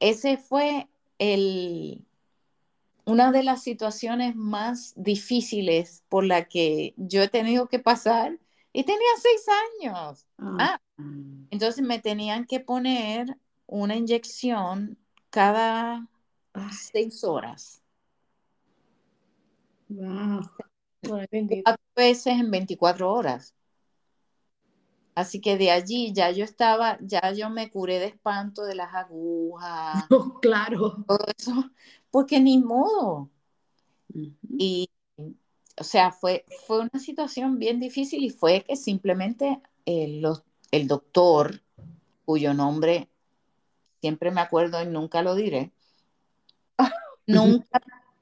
Ese 0.00 0.36
fue 0.36 0.88
el, 1.18 2.04
una 3.04 3.32
de 3.32 3.42
las 3.42 3.62
situaciones 3.62 4.34
más 4.36 4.92
difíciles 4.96 6.04
por 6.08 6.24
la 6.24 6.44
que 6.44 6.94
yo 6.96 7.22
he 7.22 7.28
tenido 7.28 7.68
que 7.68 7.78
pasar 7.78 8.38
y 8.72 8.84
tenía 8.84 9.08
seis 9.20 9.46
años. 9.82 10.26
Ah, 10.38 10.80
entonces 11.50 11.84
me 11.84 12.00
tenían 12.00 12.46
que 12.46 12.60
poner 12.60 13.38
una 13.66 13.96
inyección 13.96 14.98
cada 15.30 16.08
seis 16.72 17.24
horas. 17.24 17.82
Wow. 19.88 20.40
Cuatro 21.00 21.84
veces 21.94 22.40
en 22.40 22.50
24 22.50 23.12
horas. 23.12 23.54
Así 25.14 25.40
que 25.40 25.56
de 25.56 25.70
allí 25.70 26.12
ya 26.12 26.30
yo 26.30 26.44
estaba, 26.44 26.98
ya 27.00 27.32
yo 27.32 27.48
me 27.48 27.70
curé 27.70 28.00
de 28.00 28.06
espanto 28.06 28.64
de 28.64 28.74
las 28.74 28.92
agujas. 28.94 30.04
claro. 30.42 31.04
Todo 31.06 31.26
eso, 31.36 31.70
porque 32.10 32.40
ni 32.40 32.58
modo. 32.58 33.30
Y, 34.58 34.90
o 35.78 35.84
sea, 35.84 36.10
fue, 36.10 36.44
fue 36.66 36.80
una 36.80 37.00
situación 37.00 37.58
bien 37.58 37.80
difícil 37.80 38.24
y 38.24 38.30
fue 38.30 38.64
que 38.66 38.76
simplemente 38.76 39.60
el, 39.86 40.26
el 40.70 40.88
doctor, 40.88 41.62
cuyo 42.24 42.54
nombre 42.54 43.08
siempre 44.00 44.30
me 44.30 44.42
acuerdo 44.42 44.82
y 44.82 44.86
nunca 44.86 45.22
lo 45.22 45.34
diré, 45.34 45.72
nunca 47.26 47.80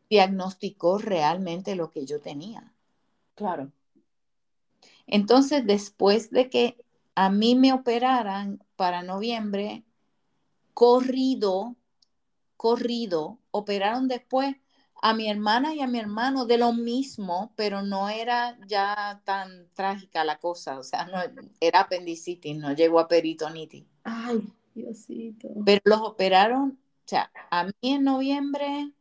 diagnosticó 0.09 0.99
realmente 0.99 1.75
lo 1.75 1.91
que 1.91 2.07
yo 2.07 2.21
tenía. 2.21 2.73
Claro. 3.35 3.73
Entonces, 5.07 5.67
después 5.67 6.31
de 6.31 6.49
que 6.49 6.77
a 7.15 7.31
mí 7.31 7.55
me 7.55 7.73
operaran 7.73 8.65
para 8.77 9.03
noviembre, 9.03 9.85
corrido, 10.75 11.77
corrido, 12.57 13.39
operaron 13.51 14.09
después 14.09 14.57
a 15.03 15.15
mi 15.15 15.29
hermana 15.29 15.75
y 15.75 15.81
a 15.81 15.89
mi 15.89 15.99
hermano 15.99 16.47
de 16.47 16.59
lo 16.59 16.73
mismo, 16.73 17.53
pero 17.57 17.83
no 17.83 18.09
era 18.09 18.57
ya 18.69 19.21
tan 19.25 19.69
trágica 19.75 20.25
la 20.25 20.39
cosa, 20.39 20.79
o 20.79 20.85
sea, 20.85 21.07
no 21.07 21.19
era 21.61 21.81
apendicitis, 21.81 22.57
no 22.57 22.73
llegó 22.73 23.01
a 23.01 23.09
peritonitis. 23.09 23.85
Ay, 24.05 24.47
Diosito. 24.75 25.49
Pero 25.67 25.81
los 25.85 26.01
operaron, 26.03 26.79
o 27.05 27.09
sea, 27.09 27.33
a 27.51 27.65
mí 27.65 27.73
en 27.83 28.05
noviembre, 28.05 28.93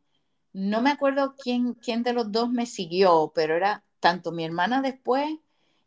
no 0.52 0.82
me 0.82 0.90
acuerdo 0.90 1.36
quién, 1.36 1.74
quién 1.74 2.02
de 2.02 2.12
los 2.12 2.32
dos 2.32 2.50
me 2.50 2.66
siguió, 2.66 3.30
pero 3.32 3.54
era 3.54 3.84
tanto 4.00 4.32
mi 4.32 4.44
hermana 4.44 4.82
después 4.82 5.38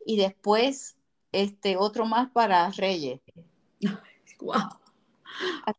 y 0.05 0.17
después 0.17 0.95
este 1.31 1.75
otro 1.75 2.05
más 2.05 2.29
para 2.29 2.69
Reyes. 2.71 3.19
Wow. 4.41 4.67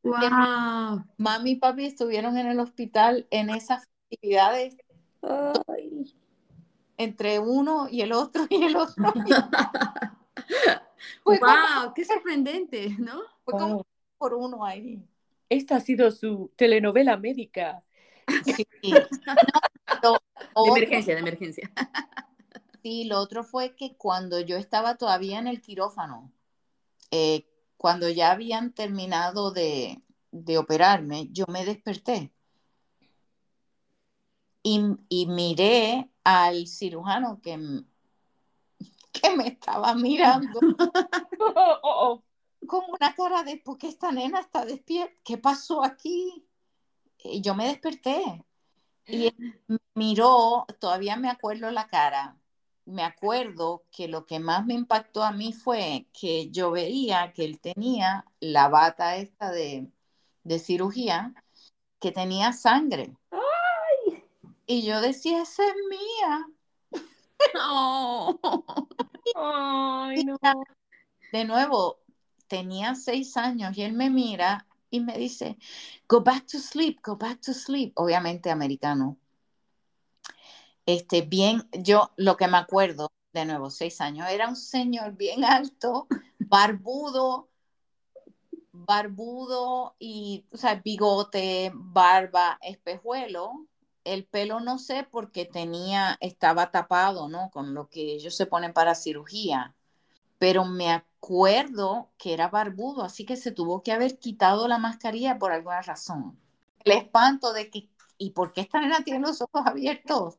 wow. 0.02 1.04
Mami 1.18 1.50
y 1.50 1.56
papi 1.56 1.85
estuvieron 1.85 2.38
en 2.38 2.47
el 2.47 2.59
hospital 2.59 3.26
en 3.30 3.50
esas 3.50 3.87
actividades 4.11 4.78
entre 6.97 7.38
uno 7.38 7.88
y 7.90 8.00
el 8.00 8.12
otro 8.12 8.47
y 8.49 8.64
el 8.64 8.76
otro. 8.76 9.12
wow, 11.25 11.92
qué 11.95 12.04
sorprendente, 12.04 12.97
¿no? 12.99 13.21
Fue 13.45 13.54
como 13.54 13.87
por 14.18 14.35
uno 14.35 14.64
ahí. 14.64 15.02
Esta 15.49 15.76
ha 15.76 15.80
sido 15.80 16.11
su 16.11 16.50
telenovela 16.56 17.16
médica. 17.16 17.83
Sí. 18.45 18.66
de 18.83 20.68
emergencia, 20.68 21.14
de 21.14 21.21
emergencia. 21.21 21.71
Sí, 22.87 23.02
lo 23.02 23.19
otro 23.19 23.43
fue 23.43 23.75
que 23.75 23.97
cuando 23.97 24.38
yo 24.38 24.57
estaba 24.57 24.95
todavía 24.97 25.40
en 25.40 25.49
el 25.49 25.61
quirófano, 25.61 26.33
eh, 27.11 27.45
cuando 27.76 28.09
ya 28.09 28.31
habían 28.31 28.73
terminado 28.75 29.50
de, 29.50 30.00
operarme, 30.57 31.26
yo 31.33 31.47
me 31.49 31.64
desperté 31.64 32.33
y, 34.62 34.78
miré 35.26 36.09
al 36.23 36.69
cirujano 36.69 37.40
que, 37.43 37.59
que 39.12 39.37
me 39.37 39.49
estaba 39.49 39.93
mirando 39.97 40.61
oh, 41.40 41.55
oh, 41.57 41.81
oh. 41.83 42.25
con 42.69 42.85
una 42.88 43.16
cara 43.16 43.43
de, 43.43 43.57
¿por 43.57 43.78
qué 43.78 43.88
esta 43.88 44.12
nena 44.12 44.38
está 44.38 44.64
despierta? 44.64 45.12
¿Qué 45.25 45.38
pasó 45.38 45.83
aquí? 45.83 46.47
Y 47.25 47.40
yo 47.40 47.57
me 47.57 47.66
desperté 47.66 48.45
y 49.09 49.35
miró, 49.95 50.66
todavía 50.78 51.16
me 51.16 51.31
acuerdo 51.31 51.73
la 51.73 51.88
cara, 51.88 52.38
me 52.87 53.02
acuerdo 53.02 53.84
que 53.91 54.08
lo 54.08 54.26
que 54.26 54.39
más 54.39 54.65
me 54.65 54.75
impactó 54.75 55.23
a 55.25 55.32
mí 55.32 55.52
fue 55.52 56.06
que 56.13 56.50
yo 56.50 56.71
veía 56.71 57.32
que 57.32 57.45
él 57.45 57.60
tenía 57.60 58.25
la 58.41 58.69
bata 58.69 59.17
esta 59.17 59.50
de, 59.50 59.91
cirugía, 60.58 61.34
que 62.00 62.13
tenía 62.13 62.52
sangre. 62.52 63.17
Y 64.67 64.82
yo 64.87 65.00
decía, 65.00 65.43
esa 65.43 65.65
es 65.67 65.75
mía. 65.91 66.47
No. 67.54 68.41
Ay, 69.34 70.25
no. 70.25 70.39
De 71.32 71.45
nuevo, 71.45 71.99
tenía 72.49 72.95
seis 72.95 73.37
años 73.37 73.76
y 73.76 73.82
él 73.82 73.93
me 73.93 74.08
mira 74.08 74.67
y 74.91 75.00
me 75.00 75.19
dice, 75.19 75.58
go 76.08 76.23
back 76.23 76.47
to 76.47 76.58
sleep, 76.58 77.00
go 77.04 77.17
back 77.17 77.41
to 77.43 77.52
sleep. 77.52 77.93
Obviamente 77.97 78.50
americano 78.50 79.19
este, 80.86 81.22
bien, 81.22 81.68
yo 81.72 82.12
lo 82.16 82.36
que 82.36 82.49
me 82.49 82.58
acuerdo, 82.58 83.12
de 83.32 83.44
nuevo, 83.44 83.70
seis 83.70 84.00
años, 84.00 84.28
era 84.30 84.49
un 84.49 84.56
señor 84.56 85.12
bien 85.16 85.44
alto, 85.44 86.06
barbudo, 86.38 87.49
barbudo 88.72 89.96
y, 89.99 90.46
o 90.52 90.56
sea, 90.56 90.76
bigote, 90.76 91.72
barba, 91.75 92.58
espejuelo. 92.62 93.66
El 94.04 94.25
pelo 94.25 94.60
no 94.60 94.78
sé 94.78 95.06
porque 95.10 95.44
tenía, 95.46 96.16
estaba 96.20 96.70
tapado, 96.70 97.28
¿no? 97.28 97.50
Con 97.50 97.75
lo 97.75 97.88
que 97.88 98.14
ellos 98.14 98.36
se 98.36 98.46
ponen 98.46 98.72
para 98.72 98.94
cirugía. 98.94 99.75
Pero 100.38 100.64
me 100.64 100.92
acuerdo 100.92 102.10
que 102.18 102.32
era 102.34 102.49
barbudo, 102.49 103.02
así 103.02 103.25
que 103.26 103.36
se 103.36 103.50
tuvo 103.50 103.82
que 103.82 103.92
haber 103.92 104.18
quitado 104.18 104.68
la 104.68 104.78
mascarilla 104.78 105.38
por 105.38 105.52
alguna 105.52 105.82
razón. 105.82 106.38
El 106.84 106.92
espanto 106.92 107.52
de 107.52 107.70
que, 107.70 107.88
¿y 108.18 108.30
por 108.30 108.52
qué 108.52 108.60
esta 108.60 108.80
nena 108.80 109.02
tiene 109.02 109.20
los 109.26 109.42
ojos 109.42 109.62
abiertos? 109.66 110.38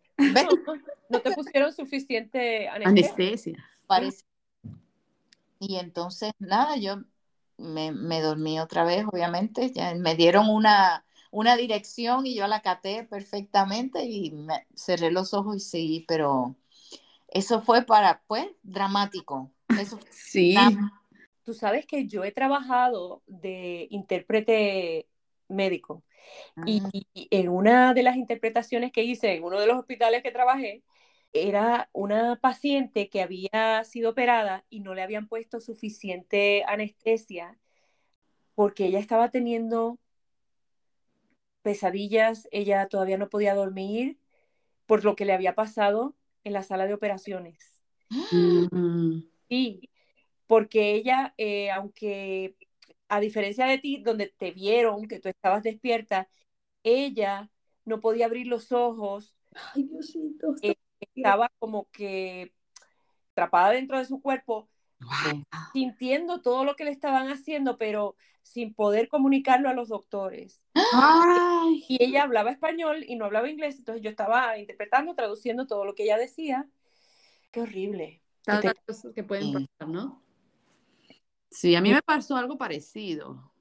No 1.09 1.21
te 1.21 1.31
pusieron 1.31 1.71
suficiente 1.71 2.67
anestesia. 2.67 3.63
Parece. 3.85 4.25
Y 5.59 5.77
entonces, 5.77 6.31
nada, 6.39 6.75
yo 6.75 7.01
me, 7.57 8.21
dormí 8.21 8.59
otra 8.59 8.83
vez, 8.83 9.05
obviamente. 9.11 9.71
Ya 9.71 9.93
me 9.95 10.15
dieron 10.15 10.49
una, 10.49 11.05
una 11.31 11.55
dirección 11.55 12.25
y 12.25 12.35
yo 12.35 12.47
la 12.47 12.61
caté 12.61 13.03
perfectamente 13.03 14.05
y 14.05 14.31
me 14.31 14.67
cerré 14.75 15.11
los 15.11 15.33
ojos 15.33 15.55
y 15.55 15.59
sí, 15.59 16.05
pero 16.07 16.55
eso 17.29 17.61
fue 17.61 17.83
para, 17.83 18.21
pues, 18.27 18.47
dramático. 18.63 19.51
Eso 19.79 19.99
sí. 20.09 20.55
Tú 21.43 21.53
sabes 21.53 21.85
que 21.85 22.07
yo 22.07 22.23
he 22.23 22.31
trabajado 22.31 23.21
de 23.25 23.87
intérprete 23.89 25.07
médico. 25.47 26.03
Y, 26.65 26.81
ah. 26.81 26.89
en 27.13 27.49
una 27.49 27.93
de 27.93 28.03
las 28.03 28.17
interpretaciones 28.17 28.91
que 28.91 29.03
hice 29.03 29.35
en 29.35 29.43
uno 29.43 29.59
de 29.59 29.67
los 29.67 29.77
hospitales 29.77 30.23
que 30.23 30.31
trabajé, 30.31 30.83
era 31.33 31.89
una 31.93 32.37
paciente 32.37 33.09
que 33.09 33.21
había 33.21 33.83
sido 33.83 34.11
operada 34.11 34.65
y 34.69 34.79
no 34.79 34.93
le 34.93 35.01
habían 35.01 35.27
puesto 35.27 35.59
suficiente 35.59 36.63
anestesia 36.67 37.57
porque 38.55 38.87
ella 38.87 38.97
estaba 38.97 39.29
teniendo 39.29 39.99
pesadillas, 41.61 42.47
ella 42.51 42.87
todavía 42.87 43.19
no 43.19 43.29
podía 43.29 43.53
dormir 43.53 44.17
por 44.87 45.03
lo 45.03 45.15
que 45.15 45.25
le 45.25 45.33
había 45.33 45.53
pasado 45.53 46.15
en 46.43 46.53
la 46.53 46.63
sala 46.63 46.87
de 46.87 46.95
operaciones. 46.95 47.83
Mm. 48.31 49.19
Sí, 49.47 49.89
porque 50.47 50.95
ella, 50.95 51.35
eh, 51.37 51.69
aunque 51.69 52.55
a 53.09 53.19
diferencia 53.19 53.65
de 53.65 53.77
ti, 53.77 53.97
donde 54.03 54.33
te 54.37 54.51
vieron 54.51 55.07
que 55.07 55.19
tú 55.19 55.29
estabas 55.29 55.63
despierta, 55.63 56.27
ella 56.83 57.49
no 57.85 57.99
podía 57.99 58.25
abrir 58.25 58.47
los 58.47 58.71
ojos. 58.71 59.37
Ay, 59.73 59.83
Diosito. 59.83 60.55
Eh, 60.61 60.75
estaba 60.99 61.51
como 61.59 61.89
que 61.91 62.53
atrapada 63.31 63.71
dentro 63.71 63.97
de 63.97 64.05
su 64.05 64.21
cuerpo, 64.21 64.67
sintiendo 65.73 66.41
todo 66.41 66.63
lo 66.63 66.75
que 66.75 66.85
le 66.85 66.91
estaban 66.91 67.29
haciendo, 67.29 67.77
pero 67.77 68.15
sin 68.41 68.73
poder 68.73 69.09
comunicarlo 69.09 69.69
a 69.69 69.73
los 69.73 69.89
doctores. 69.89 70.65
Y 71.87 72.03
ella 72.03 72.23
hablaba 72.23 72.51
español 72.51 73.03
y 73.07 73.15
no 73.15 73.25
hablaba 73.25 73.49
inglés, 73.49 73.77
entonces 73.77 74.01
yo 74.01 74.09
estaba 74.09 74.57
interpretando, 74.57 75.13
traduciendo 75.15 75.67
todo 75.67 75.85
lo 75.85 75.93
que 75.93 76.03
ella 76.03 76.17
decía. 76.17 76.67
Qué 77.51 77.61
horrible. 77.61 78.21
Tantas 78.43 78.73
cosas 78.85 79.13
que 79.13 79.23
pueden 79.23 79.53
pasar, 79.53 79.87
¿no? 79.87 80.23
Sí, 81.49 81.75
a 81.75 81.81
mí 81.81 81.91
me 81.91 82.01
pasó 82.01 82.35
algo 82.35 82.57
parecido. 82.57 83.51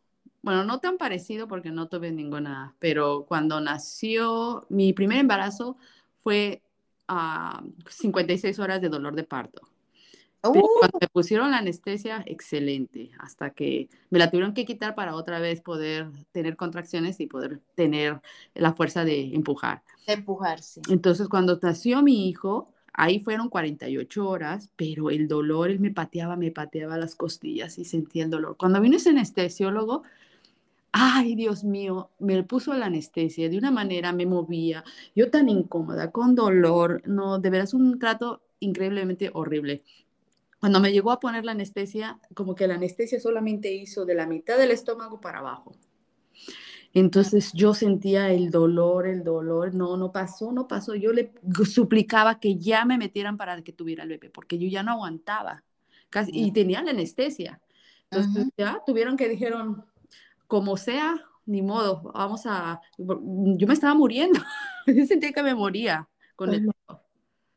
Bueno, 0.42 0.64
no 0.64 0.78
tan 0.78 0.96
parecido 0.96 1.48
porque 1.48 1.70
no 1.70 1.88
tuve 1.88 2.10
ninguna, 2.12 2.74
pero 2.78 3.26
cuando 3.26 3.60
nació 3.60 4.66
mi 4.68 4.92
primer 4.92 5.18
embarazo 5.18 5.76
fue 6.18 6.62
a 7.08 7.62
56 7.88 8.58
horas 8.58 8.80
de 8.80 8.88
dolor 8.88 9.14
de 9.16 9.24
parto. 9.24 9.62
Cuando 10.40 10.68
¡Uh! 10.68 10.98
me 11.00 11.08
pusieron 11.08 11.50
la 11.50 11.58
anestesia, 11.58 12.22
excelente, 12.26 13.10
hasta 13.18 13.50
que 13.50 13.88
me 14.10 14.18
la 14.18 14.30
tuvieron 14.30 14.54
que 14.54 14.64
quitar 14.64 14.94
para 14.94 15.14
otra 15.14 15.40
vez 15.40 15.60
poder 15.60 16.08
tener 16.32 16.56
contracciones 16.56 17.18
y 17.20 17.26
poder 17.26 17.60
tener 17.74 18.20
la 18.54 18.72
fuerza 18.74 19.04
de 19.04 19.34
empujar. 19.34 19.82
De 20.06 20.14
empujarse. 20.14 20.80
Entonces, 20.88 21.28
cuando 21.28 21.58
nació 21.60 22.02
mi 22.02 22.28
hijo, 22.28 22.72
Ahí 22.98 23.20
fueron 23.20 23.50
48 23.50 24.26
horas, 24.26 24.70
pero 24.74 25.10
el 25.10 25.28
dolor, 25.28 25.70
él 25.70 25.80
me 25.80 25.90
pateaba, 25.90 26.34
me 26.36 26.50
pateaba 26.50 26.96
las 26.96 27.14
costillas 27.14 27.78
y 27.78 27.84
sentía 27.84 28.24
el 28.24 28.30
dolor. 28.30 28.56
Cuando 28.56 28.80
vino 28.80 28.96
ese 28.96 29.10
anestesiólogo, 29.10 30.02
ay, 30.92 31.34
Dios 31.34 31.62
mío, 31.62 32.10
me 32.18 32.42
puso 32.42 32.72
la 32.72 32.86
anestesia 32.86 33.50
de 33.50 33.58
una 33.58 33.70
manera, 33.70 34.12
me 34.12 34.24
movía, 34.24 34.82
yo 35.14 35.30
tan 35.30 35.50
incómoda, 35.50 36.10
con 36.10 36.34
dolor, 36.34 37.02
no, 37.06 37.38
de 37.38 37.50
veras 37.50 37.74
un 37.74 37.98
trato 37.98 38.42
increíblemente 38.60 39.30
horrible. 39.34 39.82
Cuando 40.58 40.80
me 40.80 40.90
llegó 40.90 41.10
a 41.12 41.20
poner 41.20 41.44
la 41.44 41.52
anestesia, 41.52 42.18
como 42.34 42.54
que 42.54 42.66
la 42.66 42.76
anestesia 42.76 43.20
solamente 43.20 43.74
hizo 43.74 44.06
de 44.06 44.14
la 44.14 44.26
mitad 44.26 44.56
del 44.56 44.70
estómago 44.70 45.20
para 45.20 45.40
abajo. 45.40 45.76
Entonces 46.98 47.52
yo 47.52 47.74
sentía 47.74 48.30
el 48.30 48.50
dolor, 48.50 49.06
el 49.06 49.22
dolor, 49.22 49.74
no, 49.74 49.98
no 49.98 50.12
pasó, 50.12 50.50
no 50.50 50.66
pasó. 50.66 50.94
Yo 50.94 51.12
le 51.12 51.30
suplicaba 51.70 52.40
que 52.40 52.56
ya 52.56 52.86
me 52.86 52.96
metieran 52.96 53.36
para 53.36 53.60
que 53.60 53.74
tuviera 53.74 54.04
el 54.04 54.08
bebé, 54.08 54.30
porque 54.30 54.58
yo 54.58 54.66
ya 54.66 54.82
no 54.82 54.92
aguantaba. 54.92 55.62
Casi, 56.08 56.30
y 56.32 56.52
tenía 56.52 56.82
la 56.82 56.92
anestesia. 56.92 57.60
Entonces 58.10 58.46
ya 58.56 58.82
tuvieron 58.86 59.18
que 59.18 59.28
dijeron, 59.28 59.84
como 60.46 60.78
sea, 60.78 61.22
ni 61.44 61.60
modo, 61.60 62.00
vamos 62.14 62.46
a... 62.46 62.80
Yo 62.96 63.66
me 63.66 63.74
estaba 63.74 63.92
muriendo, 63.94 64.40
yo 64.86 65.04
sentía 65.04 65.32
que 65.32 65.42
me 65.42 65.54
moría 65.54 66.08
con 66.34 66.54
el 66.54 66.62
dolor. 66.64 67.02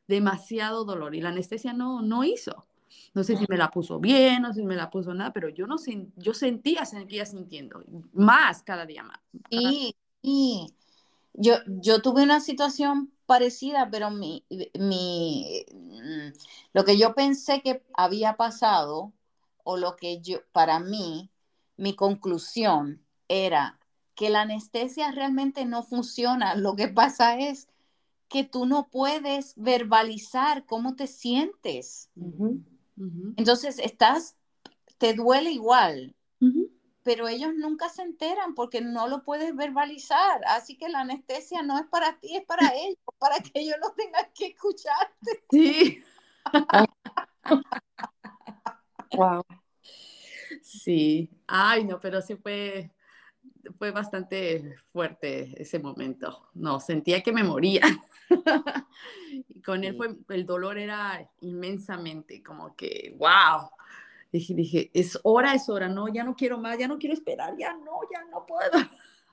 demasiado 0.06 0.84
dolor 0.84 1.16
y 1.16 1.22
la 1.22 1.30
anestesia 1.30 1.72
no, 1.72 2.02
no 2.02 2.26
hizo. 2.26 2.68
No 3.14 3.24
sé 3.24 3.38
si 3.38 3.46
me 3.50 3.58
la 3.58 3.70
puso 3.72 4.00
bien, 4.00 4.42
no 4.42 4.54
sé 4.54 4.62
si 4.62 4.66
me 4.66 4.76
la 4.76 4.90
puso 4.90 5.14
nada, 5.14 5.32
pero 5.34 5.50
yo 5.50 5.68
no 5.68 5.78
yo 6.18 6.34
sentía, 6.34 6.86
seguía 6.86 7.26
sintiendo 7.26 7.84
más 8.14 8.64
cada 8.64 8.86
día 8.86 9.04
más. 9.04 9.20
Y 10.22 10.74
Yo, 11.34 11.56
yo 11.68 12.02
tuve 12.02 12.24
una 12.24 12.42
situación 12.42 13.14
parecida, 13.26 13.90
pero 13.92 14.12
mi, 14.12 14.46
mi, 14.80 15.66
mm, 15.74 16.34
lo 16.74 16.84
que 16.86 16.98
yo 16.98 17.14
pensé 17.16 17.62
que 17.62 17.84
había 17.94 18.36
pasado, 18.38 19.14
o 19.64 19.78
lo 19.78 19.96
que 19.96 20.22
yo, 20.22 20.40
para 20.52 20.80
mí, 20.80 21.30
mi 21.78 21.96
conclusión 21.96 23.02
era 23.30 23.80
que 24.16 24.30
la 24.30 24.42
anestesia 24.42 25.12
realmente 25.12 25.66
no 25.66 25.84
funciona. 25.84 26.56
Lo 26.56 26.76
que 26.76 26.88
pasa 26.90 27.38
es 27.40 27.70
que 28.28 28.44
tú 28.44 28.66
no 28.66 28.90
puedes 28.90 29.54
verbalizar 29.58 30.66
cómo 30.66 30.96
te 30.96 31.08
sientes. 31.08 32.10
Entonces, 33.38 33.80
estás, 33.80 34.36
te 34.98 35.14
duele 35.14 35.52
igual, 35.52 36.16
pero 37.04 37.28
ellos 37.28 37.54
nunca 37.56 37.90
se 37.90 38.02
enteran 38.02 38.54
porque 38.54 38.82
no 38.82 39.08
lo 39.08 39.24
puedes 39.24 39.56
verbalizar. 39.56 40.42
Así 40.48 40.78
que 40.78 40.90
la 40.90 41.02
anestesia 41.02 41.64
no 41.64 41.80
es 41.80 41.86
para 41.88 42.20
ti, 42.20 42.36
es 42.36 42.46
para 42.46 42.74
ellos, 42.76 42.98
para 43.20 43.40
que 43.40 43.52
ellos 43.56 43.78
no 43.82 43.92
tengan 43.94 44.26
que 44.36 44.48
escucharte. 44.48 45.44
Sí. 45.52 46.04
wow. 49.18 49.44
Sí. 50.62 51.30
Ay, 51.48 51.86
no, 51.86 52.00
pero 52.00 52.22
sí 52.22 52.36
fue, 52.36 52.92
fue 53.78 53.92
bastante 53.92 54.76
fuerte 54.92 55.54
ese 55.62 55.80
momento. 55.80 56.50
No, 56.54 56.80
sentía 56.80 57.24
que 57.24 57.32
me 57.32 57.44
moría. 57.44 57.82
y 59.48 59.62
con 59.62 59.84
él 59.84 59.96
fue, 59.96 60.16
el 60.30 60.46
dolor 60.46 60.78
era 60.78 61.30
inmensamente 61.42 62.44
como 62.44 62.76
que, 62.76 63.16
wow. 63.18 63.70
Dije, 64.32 64.54
dije, 64.54 64.92
es 64.94 65.20
hora, 65.24 65.56
es 65.56 65.70
hora, 65.70 65.88
no, 65.88 66.08
ya 66.08 66.24
no 66.24 66.36
quiero 66.36 66.60
más, 66.60 66.78
ya 66.78 66.88
no 66.88 67.00
quiero 67.00 67.14
esperar, 67.14 67.56
ya 67.58 67.74
no, 67.74 68.00
ya 68.12 68.24
no 68.32 68.46
puedo. 68.46 68.72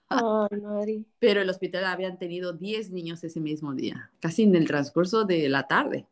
Pero 1.19 1.42
el 1.42 1.51
hospital 1.51 1.85
habían 1.85 2.19
tenido 2.19 2.53
10 2.53 2.92
niños 2.92 3.23
ese 3.25 3.40
mismo 3.40 3.75
día, 3.75 4.11
casi 4.21 4.45
en 4.45 4.55
el 4.55 4.66
transcurso 4.66 5.25
de 5.25 5.49
la 5.49 5.66
tarde. 5.66 6.07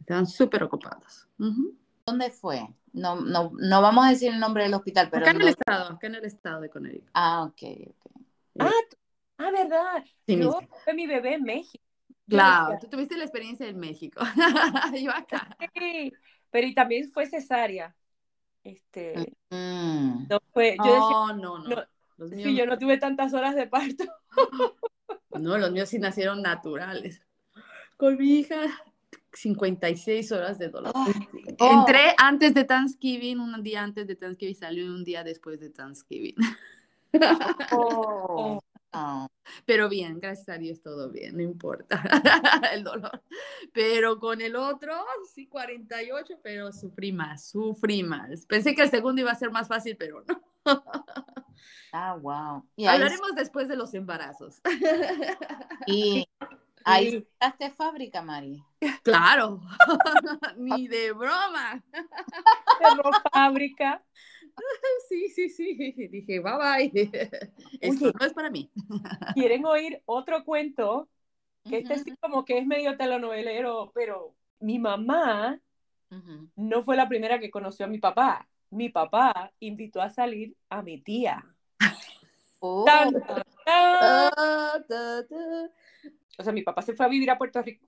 Estaban 0.00 0.26
súper 0.26 0.62
ocupados. 0.62 1.28
¿Dónde 2.06 2.30
fue? 2.30 2.66
No, 2.92 3.20
no, 3.20 3.52
no 3.58 3.82
vamos 3.82 4.06
a 4.06 4.10
decir 4.10 4.32
el 4.32 4.40
nombre 4.40 4.64
del 4.64 4.74
hospital, 4.74 5.08
pero... 5.10 5.24
Acá 5.24 5.34
en 5.34 5.42
el 5.42 5.48
estado, 5.48 5.94
acá 5.94 6.06
en 6.06 6.14
el 6.14 6.24
estado 6.24 6.60
de 6.60 6.70
Connecticut. 6.70 7.10
Ah, 7.14 7.44
ok, 7.44 7.62
ok. 7.88 8.12
Ah, 8.58 8.70
ah, 9.38 9.50
¿verdad? 9.50 10.04
Yo 10.26 10.60
fue 10.84 10.94
mi 10.94 11.06
bebé 11.06 11.34
en 11.34 11.42
México. 11.44 11.81
Claro, 12.32 12.78
tú 12.80 12.88
tuviste 12.88 13.16
la 13.16 13.24
experiencia 13.24 13.66
en 13.68 13.78
México. 13.78 14.22
yo 15.02 15.10
acá. 15.10 15.56
Sí, 15.74 16.12
pero 16.50 16.66
y 16.66 16.74
también 16.74 17.10
fue 17.10 17.26
cesárea. 17.26 17.94
Este, 18.64 19.34
mm. 19.50 20.28
no 20.28 20.38
fue, 20.52 20.76
yo 20.78 20.84
decía, 20.84 21.36
no, 21.36 21.58
no, 21.58 21.58
no. 21.58 22.28
sí, 22.28 22.54
yo 22.54 22.64
no 22.64 22.78
tuve 22.78 22.98
tantas 22.98 23.34
horas 23.34 23.56
de 23.56 23.66
parto. 23.66 24.04
no, 25.40 25.58
los 25.58 25.72
míos 25.72 25.88
sí 25.88 25.98
nacieron 25.98 26.42
naturales. 26.42 27.20
Con 27.96 28.16
mi 28.16 28.38
hija, 28.38 28.60
56 29.32 30.32
horas 30.32 30.58
de 30.58 30.68
dolor. 30.68 30.92
Entré 31.58 32.14
antes 32.18 32.54
de 32.54 32.64
Thanksgiving, 32.64 33.40
un 33.40 33.62
día 33.62 33.82
antes 33.82 34.06
de 34.06 34.14
Thanksgiving, 34.14 34.54
salió 34.54 34.86
un 34.86 35.04
día 35.04 35.24
después 35.24 35.60
de 35.60 35.70
Thanksgiving. 35.70 36.36
Oh. 37.72 38.58
Pero 39.64 39.88
bien, 39.88 40.20
gracias 40.20 40.48
a 40.48 40.58
Dios 40.58 40.82
todo 40.82 41.10
bien, 41.10 41.36
no 41.36 41.42
importa 41.42 42.02
el 42.72 42.84
dolor. 42.84 43.22
Pero 43.72 44.18
con 44.18 44.40
el 44.40 44.56
otro, 44.56 44.94
sí, 45.34 45.46
48, 45.46 46.40
pero 46.42 46.72
sufrí 46.72 47.12
más, 47.12 47.48
sufrí 47.48 48.02
más. 48.02 48.46
Pensé 48.46 48.74
que 48.74 48.82
el 48.82 48.90
segundo 48.90 49.20
iba 49.20 49.32
a 49.32 49.36
ser 49.36 49.50
más 49.50 49.68
fácil, 49.68 49.96
pero 49.96 50.24
no. 50.26 50.42
Ah, 51.92 52.16
wow. 52.20 52.64
Hablaremos 52.88 53.34
después 53.34 53.68
de 53.68 53.76
los 53.76 53.94
embarazos. 53.94 54.60
Y 55.86 56.26
ahí 56.84 57.26
estás 57.40 57.74
fábrica, 57.74 58.22
Mari. 58.22 58.64
Claro, 59.02 59.60
ni 60.56 60.88
de 60.88 61.12
broma. 61.12 61.82
fábrica. 63.32 64.02
Sí, 65.08 65.28
sí, 65.28 65.48
sí. 65.50 66.08
Dije, 66.08 66.40
bye 66.40 66.52
bye. 66.56 66.92
Esto 67.80 68.12
no 68.18 68.26
es 68.26 68.32
para 68.32 68.50
mí. 68.50 68.70
¿Quieren 69.34 69.64
oír 69.66 70.02
otro 70.06 70.44
cuento? 70.44 71.08
Que 71.68 71.78
este 71.78 71.98
sí 71.98 72.16
como 72.20 72.44
que 72.44 72.58
es 72.58 72.66
medio 72.66 72.96
telenovelero, 72.96 73.92
pero 73.94 74.34
mi 74.58 74.78
mamá 74.78 75.60
no 76.56 76.82
fue 76.82 76.96
la 76.96 77.08
primera 77.08 77.38
que 77.38 77.50
conoció 77.50 77.86
a 77.86 77.88
mi 77.88 77.98
papá. 77.98 78.48
Mi 78.70 78.88
papá 78.88 79.52
invitó 79.60 80.02
a 80.02 80.10
salir 80.10 80.56
a 80.68 80.82
mi 80.82 81.00
tía. 81.00 81.44
Oh. 82.60 82.84
O 86.38 86.42
sea, 86.42 86.52
mi 86.52 86.62
papá 86.62 86.82
se 86.82 86.94
fue 86.94 87.06
a 87.06 87.08
vivir 87.08 87.30
a 87.30 87.38
Puerto 87.38 87.62
Rico, 87.62 87.86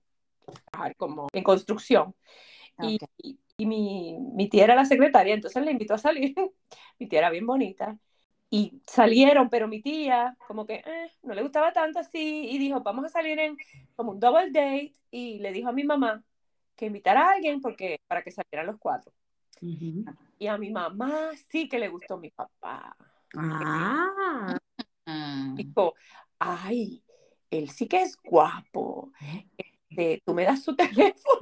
como 0.97 1.29
en 1.33 1.43
construcción. 1.43 2.15
Y, 2.83 2.99
y 3.57 3.67
mi, 3.67 4.19
mi, 4.35 4.49
tía 4.49 4.65
era 4.65 4.75
la 4.75 4.85
secretaria, 4.85 5.35
entonces 5.35 5.65
le 5.65 5.73
invitó 5.73 5.95
a 5.95 5.99
salir. 5.99 6.35
mi 6.99 7.09
tía 7.09 7.21
era 7.21 7.31
bien 7.31 7.47
bonita. 7.47 7.99
Y 8.51 8.81
salieron, 8.87 9.51
pero 9.51 9.67
mi 9.67 9.83
tía 9.83 10.37
como 10.47 10.67
que 10.67 10.75
eh, 10.75 11.11
no 11.23 11.35
le 11.35 11.43
gustaba 11.43 11.73
tanto 11.73 11.99
así 11.99 12.49
y 12.51 12.59
dijo, 12.59 12.81
vamos 12.83 13.05
a 13.05 13.09
salir 13.09 13.39
en 13.39 13.57
como 13.97 14.13
un 14.13 14.21
double 14.21 14.51
date 14.53 14.93
y 15.11 15.39
le 15.41 15.53
dijo 15.53 15.71
a 15.71 15.73
mi 15.73 15.83
mamá 15.83 16.23
que 16.77 16.87
invitara 16.87 17.29
a 17.29 17.33
alguien 17.33 17.61
porque 17.61 17.99
para 18.07 18.23
que 18.23 18.31
salieran 18.31 18.67
los 18.67 18.79
cuatro. 18.79 19.13
Y 20.39 20.47
a 20.47 20.59
mi 20.59 20.71
mamá 20.71 21.31
sí 21.49 21.69
que 21.69 21.79
le 21.79 21.89
gustó 21.89 22.19
mi 22.19 22.31
papá. 22.31 22.97
Ah. 23.37 24.57
Dijo, 25.55 25.95
ay, 26.39 27.03
él 27.51 27.71
sí 27.71 27.89
que 27.89 28.03
es 28.03 28.17
guapo. 28.23 29.13
Tú 30.25 30.35
me 30.35 30.45
das 30.45 30.63
su 30.63 30.75
teléfono. 30.77 31.39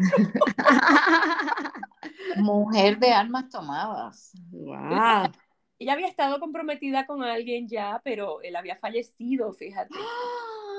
Mujer 2.36 2.98
de 2.98 3.12
armas 3.12 3.48
tomadas. 3.48 4.32
Wow. 4.50 5.32
Ella 5.78 5.94
había 5.94 6.06
estado 6.06 6.38
comprometida 6.38 7.06
con 7.06 7.24
alguien 7.24 7.68
ya, 7.68 8.00
pero 8.04 8.40
él 8.42 8.54
había 8.54 8.76
fallecido, 8.76 9.52
fíjate. 9.52 9.94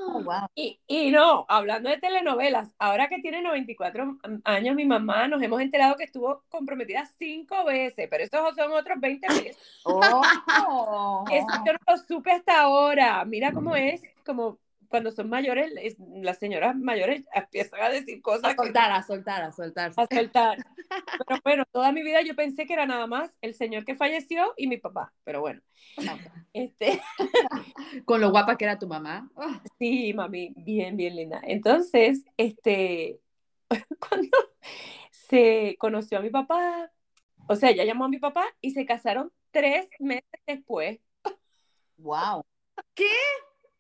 Oh, 0.06 0.22
wow. 0.24 0.48
y, 0.56 0.80
y, 0.88 1.12
no, 1.12 1.46
hablando 1.50 1.90
de 1.90 1.98
telenovelas, 1.98 2.74
ahora 2.78 3.08
que 3.08 3.20
tiene 3.20 3.42
94 3.42 4.18
años 4.44 4.76
mi 4.76 4.86
mamá, 4.86 5.28
nos 5.28 5.42
hemos 5.42 5.62
enterado 5.62 5.96
que 5.96 6.06
estuvo 6.06 6.44
comprometida 6.50 7.06
cinco 7.18 7.66
veces, 7.66 8.08
pero 8.10 8.24
estos 8.24 8.56
son 8.56 8.72
otros 8.74 9.00
20 9.00 9.28
veces. 9.30 9.58
Oh. 9.84 11.26
Eso 11.32 11.48
yo 11.66 11.74
no 11.74 11.80
lo 11.88 11.98
supe 11.98 12.32
hasta 12.32 12.62
ahora. 12.62 13.24
Mira 13.26 13.52
cómo 13.52 13.76
es, 13.76 14.02
como 14.26 14.58
cuando 14.94 15.10
son 15.10 15.28
mayores, 15.28 15.74
las 15.98 16.38
señoras 16.38 16.76
mayores 16.76 17.24
empiezan 17.34 17.82
a 17.82 17.90
decir 17.90 18.22
cosas. 18.22 18.54
A 18.54 18.56
soltar, 18.56 18.92
a 18.92 19.02
soltar, 19.02 19.42
a 19.42 19.52
soltar. 19.52 19.92
A 19.98 20.06
soltar. 20.06 20.58
Pero 21.28 21.42
bueno, 21.44 21.64
toda 21.72 21.92
mi 21.92 22.04
vida 22.04 22.22
yo 22.22 22.36
pensé 22.36 22.68
que 22.68 22.74
era 22.74 22.86
nada 22.86 23.08
más 23.08 23.36
el 23.42 23.56
señor 23.56 23.86
que 23.86 23.96
falleció 23.96 24.54
y 24.56 24.68
mi 24.68 24.78
papá. 24.78 25.12
Pero 25.24 25.42
bueno. 25.42 25.62
Este... 26.54 27.02
Con 28.06 28.22
lo 28.22 28.30
guapa 28.30 28.56
que 28.56 28.66
era 28.66 28.78
tu 28.78 28.88
mamá. 28.88 29.32
Sí, 29.80 30.14
mami, 30.14 30.54
bien, 30.58 30.96
bien 30.96 31.16
linda. 31.16 31.42
Entonces, 31.42 32.24
este, 32.38 33.20
cuando 33.98 34.38
se 35.10 35.76
conoció 35.80 36.20
a 36.20 36.22
mi 36.22 36.30
papá, 36.30 36.92
o 37.48 37.56
sea, 37.56 37.72
ella 37.72 37.84
llamó 37.84 38.06
a 38.06 38.10
mi 38.10 38.20
papá 38.20 38.46
y 38.62 38.70
se 38.70 38.86
casaron 38.86 39.32
tres 39.50 39.90
meses 39.98 40.40
después. 40.46 41.00
Wow. 41.98 42.46
¿Qué? 42.94 43.10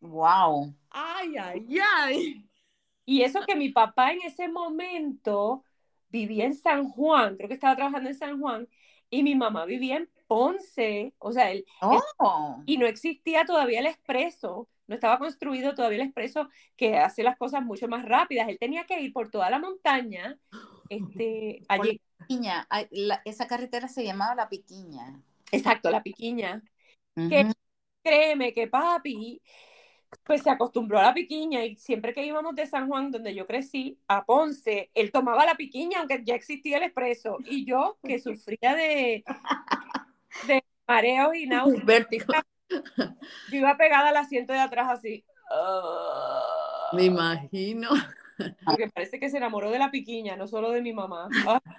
Wow. 0.03 0.75
Ay, 0.89 1.35
ay, 1.37 1.79
ay. 1.97 2.49
Y 3.05 3.21
eso 3.21 3.39
que 3.47 3.55
mi 3.55 3.69
papá 3.69 4.11
en 4.11 4.21
ese 4.21 4.49
momento 4.49 5.63
vivía 6.09 6.45
en 6.45 6.55
San 6.55 6.89
Juan, 6.89 7.37
creo 7.37 7.47
que 7.47 7.55
estaba 7.55 7.75
trabajando 7.75 8.09
en 8.09 8.15
San 8.15 8.39
Juan, 8.39 8.67
y 9.09 9.23
mi 9.23 9.35
mamá 9.35 9.65
vivía 9.65 9.97
en 9.97 10.09
Ponce, 10.27 11.13
o 11.19 11.31
sea, 11.31 11.51
él, 11.51 11.65
oh. 11.81 12.61
y 12.65 12.77
no 12.77 12.85
existía 12.85 13.45
todavía 13.45 13.79
el 13.79 13.85
expreso, 13.85 14.67
no 14.87 14.95
estaba 14.95 15.17
construido 15.19 15.73
todavía 15.73 15.99
el 15.99 16.05
expreso 16.05 16.49
que 16.75 16.97
hace 16.97 17.23
las 17.23 17.37
cosas 17.37 17.63
mucho 17.63 17.87
más 17.87 18.03
rápidas. 18.03 18.49
Él 18.49 18.59
tenía 18.59 18.85
que 18.85 18.99
ir 18.99 19.13
por 19.13 19.31
toda 19.31 19.49
la 19.49 19.59
montaña, 19.59 20.37
este, 20.89 21.63
allí. 21.69 22.01
Piquiña. 22.19 22.67
esa 23.25 23.47
carretera 23.47 23.87
se 23.87 24.03
llamaba 24.03 24.35
La 24.35 24.49
Piquiña. 24.49 25.21
Exacto, 25.51 25.89
La 25.89 26.03
Piquiña. 26.03 26.61
Que 27.15 27.51
créeme 28.03 28.53
que 28.53 28.67
papi 28.67 29.41
pues 30.23 30.43
se 30.43 30.49
acostumbró 30.49 30.99
a 30.99 31.03
la 31.03 31.13
piquiña 31.13 31.65
y 31.65 31.75
siempre 31.75 32.13
que 32.13 32.25
íbamos 32.25 32.55
de 32.55 32.67
San 32.67 32.87
Juan, 32.87 33.11
donde 33.11 33.33
yo 33.33 33.45
crecí, 33.47 33.97
a 34.07 34.25
Ponce, 34.25 34.89
él 34.93 35.11
tomaba 35.11 35.45
la 35.45 35.55
piquiña, 35.55 35.99
aunque 35.99 36.21
ya 36.23 36.35
existía 36.35 36.77
el 36.77 36.83
expreso. 36.83 37.37
Y 37.45 37.65
yo, 37.65 37.97
que 38.03 38.19
sufría 38.19 38.75
de, 38.75 39.23
de 40.47 40.63
mareos 40.87 41.35
y 41.35 41.45
náuseas, 41.47 41.85
Vértigo. 41.85 42.25
yo 42.69 43.57
iba 43.57 43.77
pegada 43.77 44.09
al 44.09 44.17
asiento 44.17 44.53
de 44.53 44.59
atrás 44.59 44.87
así. 44.89 45.23
Me 46.93 47.05
imagino. 47.05 47.89
Porque 48.65 48.89
parece 48.93 49.19
que 49.19 49.29
se 49.29 49.37
enamoró 49.37 49.69
de 49.71 49.79
la 49.79 49.91
piquiña, 49.91 50.35
no 50.35 50.47
solo 50.47 50.71
de 50.71 50.81
mi 50.81 50.93
mamá. 50.93 51.29
Ah. 51.47 51.61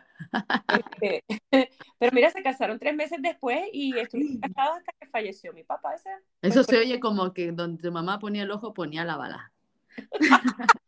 Este, 0.69 1.23
pero 1.99 2.13
mira, 2.13 2.31
se 2.31 2.43
casaron 2.43 2.79
tres 2.79 2.95
meses 2.95 3.19
después 3.21 3.63
y 3.73 3.97
estuvieron 3.97 4.41
casados 4.41 4.79
hasta 4.79 4.93
que 4.99 5.07
falleció 5.07 5.53
mi 5.53 5.63
papá. 5.65 5.95
Ese, 5.95 6.11
Eso 6.43 6.65
se 6.65 6.79
oye 6.79 6.99
como 6.99 7.33
que 7.33 7.53
donde 7.53 7.83
tu 7.83 7.93
mamá 7.93 8.19
ponía 8.19 8.43
el 8.43 8.51
ojo, 8.51 8.75
ponía 8.75 9.05
la 9.05 9.17
bala. 9.17 9.53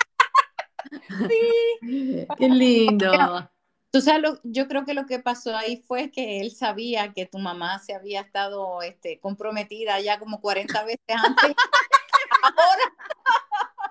Sí. 1.29 2.27
Qué 2.39 2.49
lindo. 2.49 3.11
Tú 3.91 4.01
sabes, 4.01 4.23
lo- 4.23 4.41
yo 4.45 4.69
creo 4.69 4.85
que 4.85 4.95
lo 4.95 5.07
que 5.07 5.19
pasó 5.19 5.57
ahí 5.57 5.83
fue 5.87 6.11
que 6.11 6.41
él 6.41 6.51
sabía 6.51 7.13
que 7.13 7.27
tu 7.27 7.39
mamá 7.39 7.79
se 7.79 7.95
había 7.95 8.21
estado 8.21 8.83
este, 8.83 9.19
comprometida 9.21 9.99
ya 10.01 10.19
como 10.19 10.41
40 10.41 10.85
veces 10.85 11.01
antes. 11.09 11.57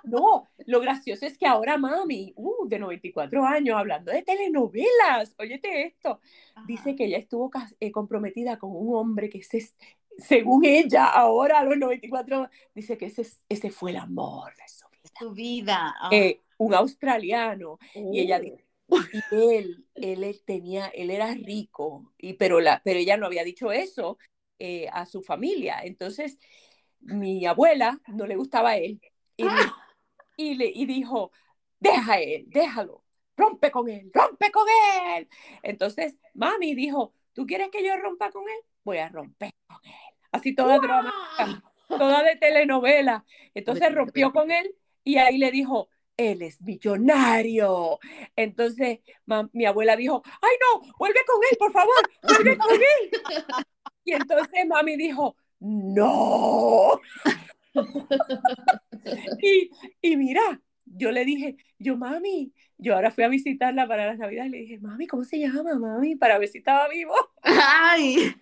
No, 0.07 0.47
lo 0.65 0.79
gracioso 0.79 1.25
es 1.25 1.37
que 1.37 1.45
ahora 1.47 1.77
mami, 1.77 2.33
uh, 2.35 2.67
de 2.67 2.79
94 2.79 3.43
años, 3.45 3.77
hablando 3.77 4.11
de 4.11 4.21
telenovelas, 4.23 5.35
óyete 5.37 5.87
esto, 5.87 6.19
dice 6.67 6.95
que 6.95 7.05
ella 7.05 7.17
estuvo 7.17 7.51
eh, 7.79 7.91
comprometida 7.91 8.57
con 8.57 8.71
un 8.75 8.95
hombre 8.95 9.29
que 9.29 9.39
es, 9.39 9.75
según 10.17 10.65
ella, 10.65 11.05
ahora 11.05 11.59
a 11.59 11.63
los 11.63 11.77
94, 11.77 12.49
dice 12.73 12.97
que 12.97 13.07
ese, 13.07 13.23
es- 13.23 13.43
ese 13.49 13.69
fue 13.71 13.91
el 13.91 13.97
amor 13.97 14.53
de 14.55 14.67
su 14.67 14.85
vida. 14.89 15.11
tu 15.19 15.31
vida. 15.33 15.95
Ah, 15.99 16.09
Eh, 16.11 16.41
un 16.57 16.73
australiano, 16.73 17.79
y 17.93 18.19
ella 18.21 18.37
Oh. 18.37 18.41
dice, 18.41 18.65
y 19.31 19.55
él, 19.55 19.85
él, 19.95 20.41
tenía, 20.45 20.87
él 20.87 21.09
era 21.11 21.33
rico, 21.33 22.13
y, 22.17 22.33
pero, 22.33 22.59
la, 22.59 22.81
pero 22.83 22.99
ella 22.99 23.17
no 23.17 23.25
había 23.25 23.43
dicho 23.43 23.71
eso 23.71 24.17
eh, 24.59 24.87
a 24.91 25.05
su 25.05 25.21
familia. 25.21 25.79
Entonces, 25.83 26.39
mi 27.01 27.45
abuela 27.45 27.99
no 28.07 28.25
le 28.25 28.35
gustaba 28.35 28.71
a 28.71 28.77
él. 28.77 29.01
Y, 29.37 29.43
di- 29.43 29.49
y, 30.37 30.55
le, 30.55 30.71
y 30.73 30.85
dijo, 30.85 31.31
deja 31.79 32.19
él, 32.19 32.45
déjalo, 32.47 33.03
rompe 33.35 33.71
con 33.71 33.89
él, 33.89 34.11
rompe 34.13 34.51
con 34.51 34.65
él. 35.15 35.27
Entonces, 35.63 36.15
mami 36.33 36.75
dijo, 36.75 37.13
¿tú 37.33 37.45
quieres 37.45 37.69
que 37.69 37.83
yo 37.83 37.95
rompa 37.97 38.31
con 38.31 38.43
él? 38.43 38.59
Voy 38.83 38.97
a 38.97 39.09
romper 39.09 39.51
con 39.67 39.77
él. 39.83 39.91
Así 40.31 40.53
toda 40.53 40.79
dramática, 40.79 41.63
toda 41.87 42.23
de 42.23 42.35
telenovela. 42.35 43.25
Entonces 43.53 43.93
rompió 43.93 44.31
con 44.31 44.51
él 44.51 44.75
y 45.03 45.17
ahí 45.17 45.37
le 45.37 45.51
dijo, 45.51 45.89
él 46.17 46.41
es 46.41 46.61
millonario. 46.61 47.99
Entonces 48.35 48.99
mi 49.53 49.65
abuela 49.65 49.95
dijo, 49.95 50.21
ay 50.41 50.55
no, 50.61 50.93
vuelve 50.97 51.19
con 51.25 51.37
él, 51.49 51.57
por 51.57 51.71
favor, 51.71 52.09
vuelve 52.23 52.57
con 52.57 52.73
él. 52.73 53.11
Y 54.07 54.13
entonces 54.13 54.67
mami 54.67 54.97
dijo, 54.97 55.35
no. 55.59 57.01
Y, 59.41 59.69
y 60.01 60.17
mira, 60.17 60.41
yo 60.85 61.11
le 61.11 61.25
dije, 61.25 61.57
yo 61.77 61.95
mami, 61.97 62.53
yo 62.77 62.95
ahora 62.95 63.11
fui 63.11 63.23
a 63.23 63.27
visitarla 63.27 63.87
para 63.87 64.07
las 64.07 64.17
navidades, 64.17 64.51
le 64.51 64.57
dije, 64.59 64.79
mami, 64.79 65.05
¿cómo 65.07 65.23
se 65.23 65.39
llama, 65.39 65.75
mami? 65.75 66.15
Para 66.15 66.39
ver 66.39 66.47
si 66.47 66.59
estaba 66.59 66.87
vivo. 66.87 67.13
Ay, 67.43 68.33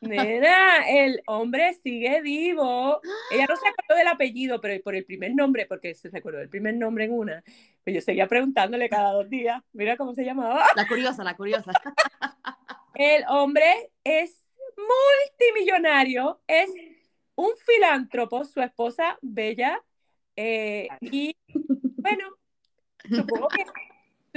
Nena, 0.00 0.88
el 0.88 1.22
hombre 1.26 1.74
sigue 1.74 2.20
vivo. 2.22 3.00
Ella 3.30 3.46
no 3.48 3.56
se 3.56 3.68
acordó 3.68 3.96
del 3.96 4.08
apellido, 4.08 4.60
pero 4.60 4.82
por 4.82 4.96
el 4.96 5.04
primer 5.04 5.34
nombre, 5.34 5.66
porque 5.66 5.94
se 5.94 6.10
recordó 6.10 6.40
el 6.40 6.48
primer 6.48 6.74
nombre 6.74 7.04
en 7.04 7.12
una. 7.12 7.44
Pues 7.84 7.94
yo 7.94 8.00
seguía 8.00 8.26
preguntándole 8.26 8.88
cada 8.88 9.12
dos 9.12 9.30
días, 9.30 9.62
mira 9.72 9.96
cómo 9.96 10.12
se 10.14 10.24
llamaba. 10.24 10.66
la 10.76 10.88
curiosa, 10.88 11.22
la 11.22 11.36
curiosa. 11.36 11.72
El 12.94 13.24
hombre 13.28 13.90
es 14.04 14.36
multimillonario, 14.76 16.42
es 16.46 16.70
un 17.34 17.50
filántropo, 17.66 18.44
su 18.44 18.60
esposa 18.60 19.18
bella, 19.22 19.82
eh, 20.36 20.88
y 21.00 21.36
bueno, 21.96 22.28
supongo 23.08 23.48
que, 23.48 23.64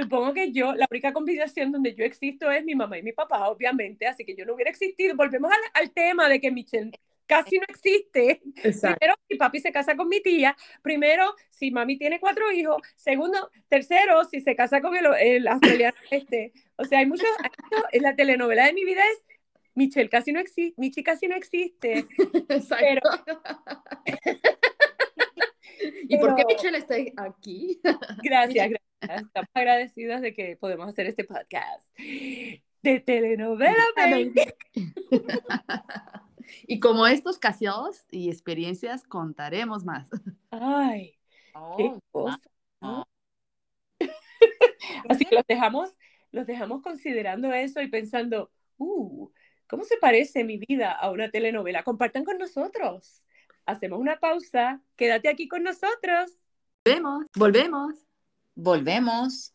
supongo 0.01 0.33
que 0.33 0.51
yo, 0.51 0.73
la 0.73 0.87
única 0.89 1.13
combinación 1.13 1.71
donde 1.71 1.95
yo 1.95 2.03
existo 2.03 2.51
es 2.51 2.63
mi 2.63 2.75
mamá 2.75 2.97
y 2.97 3.03
mi 3.03 3.13
papá, 3.13 3.49
obviamente, 3.49 4.07
así 4.07 4.25
que 4.25 4.35
yo 4.35 4.45
no 4.45 4.53
hubiera 4.53 4.71
existido. 4.71 5.15
Volvemos 5.15 5.51
al, 5.51 5.59
al 5.81 5.91
tema 5.91 6.27
de 6.29 6.39
que 6.39 6.51
Michelle 6.51 6.91
casi 7.25 7.57
no 7.57 7.65
existe. 7.67 8.41
Exacto. 8.63 8.99
Primero, 8.99 9.15
si 9.27 9.35
papi 9.35 9.59
se 9.59 9.71
casa 9.71 9.95
con 9.95 10.07
mi 10.07 10.21
tía. 10.21 10.55
Primero, 10.81 11.33
si 11.49 11.71
mami 11.71 11.97
tiene 11.97 12.19
cuatro 12.19 12.51
hijos. 12.51 12.81
Segundo, 12.95 13.49
tercero, 13.67 14.23
si 14.25 14.41
se 14.41 14.55
casa 14.55 14.81
con 14.81 14.95
el, 14.95 15.07
el 15.19 15.47
australiano 15.47 15.97
este. 16.11 16.53
O 16.75 16.83
sea, 16.85 16.99
hay 16.99 17.05
muchos, 17.05 17.27
hay 17.39 17.49
muchos- 17.63 18.01
la 18.01 18.15
telenovela 18.15 18.65
de 18.65 18.73
mi 18.73 18.85
vida 18.85 19.01
es 19.11 19.23
Michelle 19.75 20.09
casi 20.09 20.31
no 20.31 20.39
existe, 20.39 20.73
Michi 20.77 21.03
casi 21.03 21.27
no 21.27 21.35
existe. 21.35 22.05
Exacto. 22.49 23.09
¿Y 26.07 26.17
por 26.17 26.35
qué 26.35 26.45
Michelle 26.45 26.77
está 26.77 26.95
aquí? 27.17 27.81
Gracias, 28.23 28.69
gracias. 28.69 28.81
Estamos 29.01 29.49
agradecidas 29.53 30.21
de 30.21 30.33
que 30.33 30.55
podemos 30.57 30.87
hacer 30.87 31.05
este 31.05 31.25
podcast 31.25 31.85
de 31.97 32.99
telenovela, 32.99 33.75
y 36.67 36.79
como 36.79 37.07
estos 37.07 37.37
casos 37.37 38.05
y 38.11 38.29
experiencias 38.29 39.03
contaremos 39.03 39.83
más. 39.83 40.09
Ay, 40.51 41.17
qué 41.77 41.91
oh, 41.91 41.99
cosa. 42.11 42.49
Así 45.09 45.25
que 45.25 45.35
los 45.35 45.45
dejamos, 45.47 45.89
los 46.31 46.47
dejamos 46.47 46.81
considerando 46.81 47.51
eso 47.53 47.81
y 47.81 47.89
pensando, 47.89 48.51
uh, 48.77 49.29
¿cómo 49.67 49.83
se 49.83 49.97
parece 49.97 50.43
mi 50.43 50.57
vida 50.57 50.91
a 50.91 51.09
una 51.11 51.29
telenovela? 51.29 51.83
Compartan 51.83 52.23
con 52.23 52.37
nosotros. 52.37 53.25
Hacemos 53.65 53.99
una 53.99 54.19
pausa. 54.19 54.81
Quédate 54.95 55.29
aquí 55.29 55.47
con 55.47 55.63
nosotros. 55.63 56.31
Volvemos, 56.85 57.25
volvemos. 57.35 57.95
Volvemos. 58.55 59.51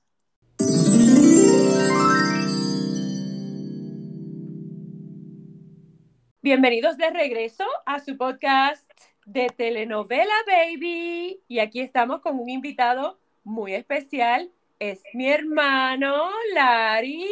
Bienvenidos 6.43 6.97
de 6.97 7.11
regreso 7.11 7.65
a 7.87 8.01
su 8.01 8.17
podcast 8.17 8.91
de 9.27 9.47
telenovela, 9.49 10.35
baby. 10.47 11.41
Y 11.47 11.59
aquí 11.61 11.81
estamos 11.81 12.21
con 12.21 12.41
un 12.41 12.49
invitado 12.49 13.21
muy 13.45 13.75
especial. 13.75 14.51
Es 14.81 15.03
mi 15.13 15.29
hermano, 15.29 16.31
Lari, 16.55 17.27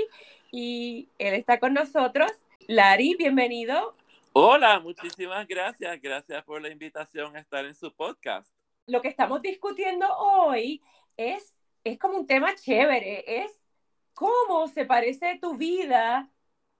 y 0.53 1.09
él 1.19 1.35
está 1.35 1.59
con 1.59 1.75
nosotros. 1.75 2.31
Lari, 2.71 3.15
bienvenido. 3.15 3.95
Hola, 4.35 4.79
muchísimas 4.79 5.49
gracias. 5.49 6.03
Gracias 6.03 6.45
por 6.45 6.61
la 6.61 6.69
invitación 6.69 7.35
a 7.35 7.41
estar 7.41 7.65
en 7.65 7.75
su 7.75 7.91
podcast. 7.95 8.55
Lo 8.87 9.01
que 9.01 9.09
estamos 9.09 9.41
discutiendo 9.41 10.07
hoy 10.19 10.83
es, 11.17 11.55
es 11.83 11.99
como 11.99 12.19
un 12.19 12.27
tema 12.27 12.55
chévere, 12.55 13.25
es 13.43 13.65
cómo 14.13 14.69
se 14.69 14.85
parece 14.85 15.39
tu 15.41 15.57
vida 15.57 16.31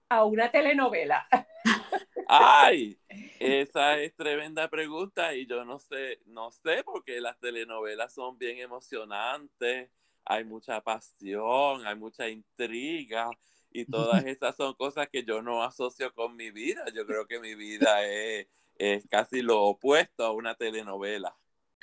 a 0.09 0.25
una 0.25 0.51
telenovela. 0.51 1.27
Ay, 2.27 2.99
esa 3.39 3.97
es 3.97 4.15
tremenda 4.15 4.69
pregunta 4.69 5.33
y 5.33 5.47
yo 5.47 5.65
no 5.65 5.79
sé, 5.79 6.19
no 6.27 6.51
sé 6.51 6.83
porque 6.83 7.19
las 7.19 7.39
telenovelas 7.39 8.13
son 8.13 8.37
bien 8.37 8.59
emocionantes, 8.59 9.89
hay 10.23 10.43
mucha 10.43 10.81
pasión, 10.81 11.87
hay 11.87 11.95
mucha 11.95 12.29
intriga 12.29 13.31
y 13.71 13.85
todas 13.85 14.23
esas 14.25 14.55
son 14.55 14.73
cosas 14.73 15.09
que 15.09 15.23
yo 15.23 15.41
no 15.41 15.63
asocio 15.63 16.13
con 16.13 16.35
mi 16.35 16.51
vida. 16.51 16.83
Yo 16.93 17.05
creo 17.05 17.27
que 17.27 17.39
mi 17.39 17.55
vida 17.55 18.05
es, 18.05 18.47
es 18.75 19.07
casi 19.07 19.41
lo 19.41 19.61
opuesto 19.63 20.25
a 20.25 20.31
una 20.31 20.55
telenovela. 20.55 21.35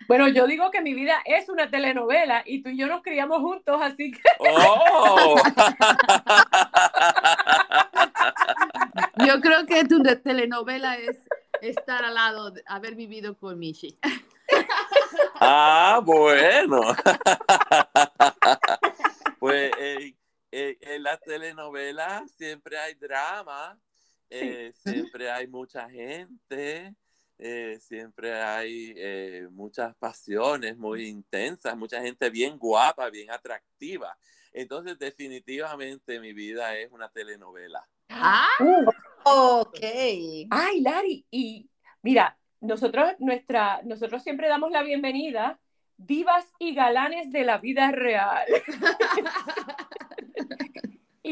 Bueno, 0.09 0.29
yo 0.29 0.47
digo 0.47 0.71
que 0.71 0.83
mi 0.83 0.95
vida 0.95 1.23
es 1.25 1.49
una 1.49 1.71
telenovela 1.71 2.43
y 2.45 2.63
tú 2.63 2.69
y 2.69 2.77
yo 2.77 2.87
nos 2.87 3.03
criamos 3.03 3.39
juntos, 3.39 3.81
así 3.81 4.13
que 4.13 4.21
¡Oh! 4.39 5.37
Yo 9.27 9.41
creo 9.41 9.65
que 9.67 9.85
tu 9.85 10.03
telenovela 10.03 10.97
es 10.97 11.19
estar 11.63 12.05
al 12.05 12.15
lado, 12.15 12.51
de 12.51 12.63
haber 12.67 12.95
vivido 12.95 13.37
con 13.37 13.59
Michi. 13.59 13.99
Ah, 15.41 16.01
bueno. 16.05 16.81
pues 19.39 19.73
eh, 19.79 20.15
eh, 20.59 20.79
en 20.81 21.03
la 21.03 21.19
telenovela 21.19 22.25
siempre 22.35 22.79
hay 22.79 22.95
drama, 22.95 23.79
eh, 24.31 24.73
siempre 24.75 25.31
hay 25.31 25.47
mucha 25.47 25.89
gente, 25.91 26.95
eh, 27.39 27.79
siempre 27.79 28.33
hay 28.41 28.95
eh, 28.97 29.49
muchas 29.51 29.95
pasiones 29.97 30.79
muy 30.79 31.09
intensas, 31.09 31.77
mucha 31.77 32.01
gente 32.01 32.31
bien 32.31 32.59
guapa, 32.59 33.11
bien 33.11 33.31
atractiva. 33.31 34.17
Entonces, 34.51 34.99
definitivamente 34.99 36.19
mi 36.19 36.33
vida 36.33 36.75
es 36.79 36.91
una 36.91 37.11
telenovela. 37.11 37.87
Ah, 38.09 38.49
Ok. 39.25 39.81
Ay, 40.51 40.81
Lari, 40.81 41.27
y 41.31 41.69
mira, 42.01 42.39
nosotros, 42.61 43.13
nuestra, 43.19 43.83
nosotros 43.83 44.23
siempre 44.23 44.49
damos 44.49 44.71
la 44.71 44.83
bienvenida, 44.83 45.61
divas 45.99 46.47
y 46.59 46.75
galanes 46.75 47.31
de 47.33 47.45
la 47.45 47.59
vida 47.59 47.91
real. 47.91 48.47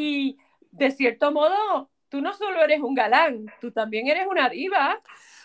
y 0.05 0.38
de 0.71 0.90
cierto 0.90 1.33
modo, 1.33 1.90
tú 2.09 2.21
no 2.21 2.35
solo 2.35 2.62
eres 2.62 2.81
un 2.81 2.95
galán, 2.95 3.47
tú 3.61 3.73
también 3.73 4.07
eres 4.07 4.27
una 4.27 4.49
diva. 4.49 5.01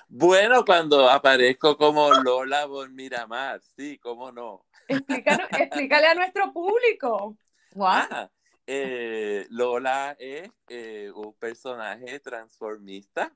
Bueno, 0.08 0.66
cuando 0.66 1.10
aparezco 1.10 1.78
como 1.78 2.12
Lola 2.14 2.66
Bon 2.66 2.94
Miramar, 2.94 3.62
sí, 3.62 3.98
cómo 4.00 4.32
no. 4.32 4.66
explícale 4.88 6.08
a 6.08 6.16
nuestro 6.16 6.52
público. 6.52 7.38
Ah, 7.80 8.30
eh, 8.66 9.46
Lola 9.50 10.16
es 10.20 10.50
eh, 10.68 11.12
un 11.14 11.34
personaje 11.36 12.20
transformista. 12.20 13.32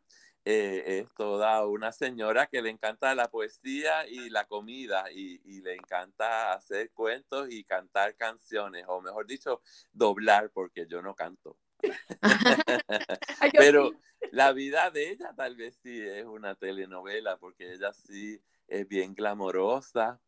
Eh, 0.46 1.00
es 1.00 1.14
toda 1.16 1.66
una 1.66 1.94
señora 1.94 2.48
que 2.48 2.62
le 2.62 2.70
encanta 2.70 3.16
la 3.16 3.30
poesía 3.30 4.06
y 4.08 4.30
la 4.30 4.46
comida 4.46 5.10
y, 5.10 5.40
y, 5.46 5.62
le 5.62 5.76
encanta 5.76 6.52
hacer 6.52 6.92
cuentos 6.92 7.48
y 7.50 7.64
cantar 7.64 8.16
canciones, 8.18 8.84
o 8.90 9.00
mejor 9.00 9.26
dicho, 9.26 9.62
doblar, 9.94 10.50
porque 10.52 10.86
yo 10.86 11.02
no 11.02 11.16
canto. 11.16 11.58
Pero 13.58 13.92
la 14.32 14.52
vida 14.52 14.92
de 14.92 15.12
ella 15.12 15.34
tal 15.36 15.56
vez 15.56 15.80
sí 15.82 16.02
es 16.02 16.26
una 16.26 16.56
telenovela, 16.56 17.38
porque 17.38 17.74
ella 17.74 17.94
sí 17.94 18.42
es 18.68 18.88
bien 18.88 19.14
glamorosa 19.16 20.20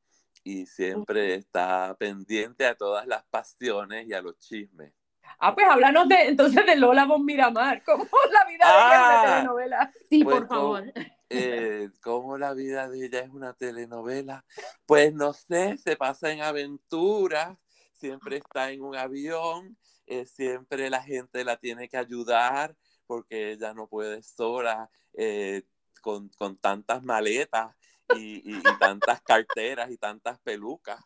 y 0.44 0.66
siempre 0.66 1.36
está 1.36 1.96
pendiente 1.98 2.66
a 2.66 2.76
todas 2.76 3.08
las 3.08 3.26
pasiones 3.26 4.08
y 4.08 4.14
a 4.14 4.22
los 4.22 4.38
chismes. 4.38 4.94
Ah, 5.40 5.54
pues 5.54 5.68
háblanos 5.68 6.08
de, 6.08 6.28
entonces 6.28 6.66
de 6.66 6.76
Lola 6.76 7.06
Bon 7.06 7.24
Miramar, 7.24 7.84
¿cómo 7.84 8.06
la 8.32 8.46
vida 8.46 8.66
de 8.66 8.78
ella 8.78 8.94
es 8.94 9.00
una 9.00 9.22
ah, 9.22 9.26
telenovela? 9.26 9.94
Sí, 10.10 10.24
pues 10.24 10.38
por 10.38 10.48
favor. 10.48 10.94
Eh, 11.30 11.90
¿Cómo 12.02 12.38
la 12.38 12.54
vida 12.54 12.88
de 12.88 13.06
ella 13.06 13.20
es 13.20 13.30
una 13.30 13.54
telenovela? 13.54 14.46
Pues 14.86 15.14
no 15.14 15.34
sé, 15.34 15.78
se 15.78 15.96
pasa 15.96 16.32
en 16.32 16.42
aventuras, 16.42 17.58
siempre 17.94 18.38
está 18.38 18.72
en 18.72 18.82
un 18.82 18.96
avión, 18.96 19.78
eh, 20.06 20.26
siempre 20.26 20.90
la 20.90 21.02
gente 21.02 21.44
la 21.44 21.58
tiene 21.58 21.90
que 21.90 21.98
ayudar 21.98 22.76
porque 23.08 23.52
ella 23.52 23.74
no 23.74 23.88
puede 23.88 24.22
sola 24.24 24.90
eh, 25.14 25.64
con, 26.02 26.30
con, 26.30 26.58
tantas 26.58 27.04
maletas 27.04 27.76
y, 28.16 28.58
y, 28.58 28.62
tantas 28.80 29.22
carteras 29.22 29.90
y 29.90 29.98
tantas 29.98 30.40
pelucas. 30.40 31.00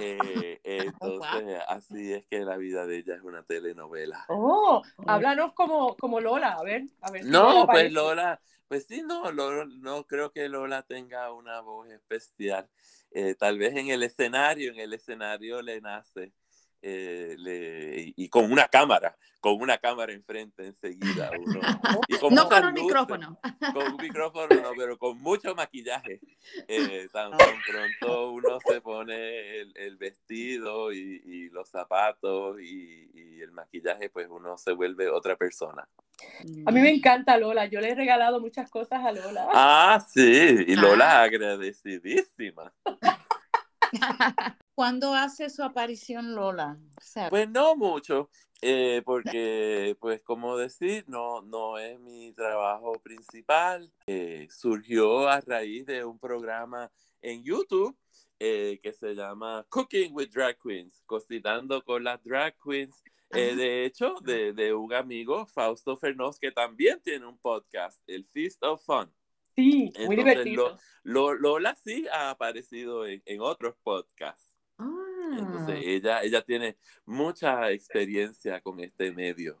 Eh, 0.00 0.60
entonces, 0.64 1.58
así 1.68 2.12
es 2.12 2.26
que 2.26 2.40
la 2.40 2.56
vida 2.56 2.86
de 2.86 2.98
ella 2.98 3.14
es 3.14 3.22
una 3.22 3.42
telenovela. 3.42 4.24
Oh, 4.28 4.82
háblanos 5.06 5.52
como, 5.54 5.96
como 5.96 6.20
Lola, 6.20 6.52
a 6.52 6.62
ver. 6.62 6.84
A 7.00 7.10
ver 7.10 7.24
no, 7.24 7.66
pues 7.66 7.92
Lola, 7.92 8.40
pues 8.68 8.86
sí, 8.86 9.02
no, 9.02 9.32
no 9.32 10.06
creo 10.06 10.32
que 10.32 10.48
Lola 10.48 10.82
tenga 10.82 11.32
una 11.32 11.60
voz 11.60 11.88
especial. 11.90 12.68
tal 13.38 13.58
vez 13.58 13.76
en 13.76 13.88
el 13.88 14.02
escenario, 14.02 14.72
en 14.72 14.78
el 14.78 14.92
escenario 14.92 15.62
le 15.62 15.80
nace 15.80 16.32
eh, 16.82 17.34
le, 17.38 18.12
y 18.16 18.28
con 18.28 18.50
una 18.50 18.68
cámara, 18.68 19.16
con 19.40 19.60
una 19.60 19.78
cámara 19.78 20.12
enfrente 20.12 20.66
enseguida. 20.66 21.30
Uno, 21.38 21.60
no 22.30 22.48
con 22.48 22.64
un 22.64 22.74
micrófono. 22.74 23.38
Con 23.74 23.92
un 23.92 23.96
micrófono, 23.96 24.48
no, 24.48 24.70
pero 24.76 24.98
con 24.98 25.20
mucho 25.20 25.54
maquillaje. 25.54 26.20
Eh, 26.66 27.08
tan, 27.12 27.30
pronto 27.30 28.32
uno 28.32 28.58
se 28.66 28.80
pone 28.80 29.60
el, 29.60 29.72
el 29.76 29.96
vestido 29.96 30.92
y, 30.92 31.22
y, 31.24 31.48
los 31.50 31.68
zapatos 31.68 32.60
y, 32.60 33.10
y, 33.14 33.40
el 33.40 33.52
maquillaje, 33.52 34.10
pues 34.10 34.28
uno 34.28 34.56
se 34.56 34.72
vuelve 34.72 35.08
otra 35.08 35.36
persona. 35.36 35.88
A 36.66 36.70
mí 36.70 36.80
me 36.80 36.90
encanta 36.90 37.38
Lola, 37.38 37.66
yo 37.66 37.80
le 37.80 37.90
he 37.90 37.94
regalado 37.94 38.40
muchas 38.40 38.70
cosas 38.70 39.04
a 39.04 39.12
Lola. 39.12 39.48
Ah, 39.52 40.04
sí, 40.12 40.64
y 40.66 40.74
Lola 40.74 41.20
ah. 41.20 41.22
agradecidísima. 41.22 42.72
¿Cuándo 44.74 45.14
hace 45.14 45.50
su 45.50 45.62
aparición 45.62 46.34
Lola? 46.34 46.78
pues 47.28 47.48
no 47.48 47.76
mucho, 47.76 48.30
eh, 48.62 49.02
porque, 49.04 49.96
pues 50.00 50.22
como 50.22 50.56
decir, 50.56 51.04
no, 51.08 51.42
no 51.42 51.78
es 51.78 51.98
mi 52.00 52.32
trabajo 52.32 52.92
principal. 53.02 53.92
Eh, 54.06 54.48
surgió 54.50 55.28
a 55.28 55.40
raíz 55.40 55.86
de 55.86 56.04
un 56.04 56.18
programa 56.18 56.90
en 57.22 57.42
YouTube 57.42 57.96
eh, 58.38 58.80
que 58.82 58.92
se 58.92 59.14
llama 59.14 59.66
Cooking 59.68 60.14
with 60.14 60.30
Drag 60.30 60.56
Queens, 60.58 61.02
cocinando 61.06 61.82
con 61.84 62.04
las 62.04 62.22
drag 62.24 62.56
queens. 62.56 63.02
de 63.30 63.84
hecho, 63.84 64.14
de, 64.22 64.52
de, 64.52 64.74
un 64.74 64.92
amigo, 64.92 65.46
Fausto 65.46 65.96
Fernández, 65.96 66.38
que 66.40 66.52
también 66.52 67.00
tiene 67.02 67.26
un 67.26 67.38
podcast, 67.38 68.02
el 68.06 68.24
Feast 68.24 68.62
of 68.62 68.84
Fun. 68.84 69.12
Sí, 69.60 69.92
muy 70.06 70.16
divertido. 70.16 70.78
Lola 71.02 71.74
sí 71.74 72.06
ha 72.12 72.30
aparecido 72.30 73.06
en, 73.06 73.22
en 73.26 73.40
otros 73.40 73.74
podcasts. 73.82 74.54
Entonces, 74.78 75.78
ah. 75.78 75.82
ella, 75.84 76.22
ella 76.22 76.42
tiene 76.42 76.76
mucha 77.04 77.70
experiencia 77.70 78.60
con 78.60 78.80
este 78.80 79.12
medio. 79.12 79.60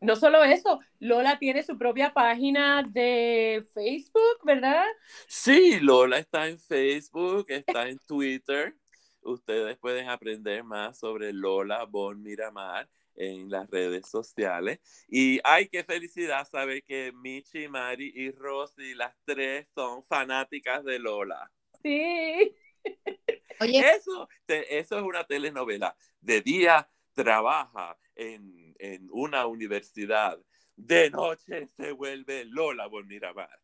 No 0.00 0.16
solo 0.16 0.42
eso, 0.44 0.80
Lola 0.98 1.38
tiene 1.38 1.62
su 1.62 1.78
propia 1.78 2.12
página 2.12 2.82
de 2.82 3.64
Facebook, 3.72 4.38
¿verdad? 4.44 4.84
Sí, 5.26 5.78
Lola 5.80 6.18
está 6.18 6.48
en 6.48 6.58
Facebook, 6.58 7.46
está 7.48 7.88
en 7.88 7.98
Twitter. 8.00 8.74
Ustedes 9.22 9.78
pueden 9.78 10.08
aprender 10.08 10.64
más 10.64 10.98
sobre 10.98 11.32
Lola 11.32 11.84
Bon 11.84 12.20
Miramar 12.22 12.88
en 13.16 13.50
las 13.50 13.70
redes 13.70 14.08
sociales. 14.08 14.80
Y 15.08 15.40
ay, 15.44 15.68
qué 15.68 15.84
felicidad 15.84 16.48
saber 16.48 16.82
que 16.84 17.12
Michi, 17.12 17.68
Mari 17.68 18.12
y 18.14 18.30
Rosy, 18.30 18.94
las 18.94 19.14
tres 19.24 19.68
son 19.74 20.04
fanáticas 20.04 20.84
de 20.84 20.98
Lola. 20.98 21.50
Sí. 21.82 22.54
Oye. 23.60 23.80
Eso, 23.94 24.28
eso 24.48 24.98
es 24.98 25.02
una 25.02 25.24
telenovela. 25.24 25.96
De 26.20 26.40
día 26.40 26.88
trabaja 27.12 27.96
en, 28.14 28.74
en 28.78 29.08
una 29.10 29.46
universidad, 29.46 30.38
de 30.76 31.10
noche 31.10 31.68
se 31.76 31.92
vuelve 31.92 32.44
Lola 32.44 32.86
Bonmiramar. 32.86 33.60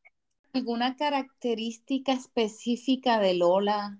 ¿Alguna 0.53 0.97
característica 0.97 2.13
específica 2.13 3.21
de 3.21 3.35
Lola? 3.35 3.99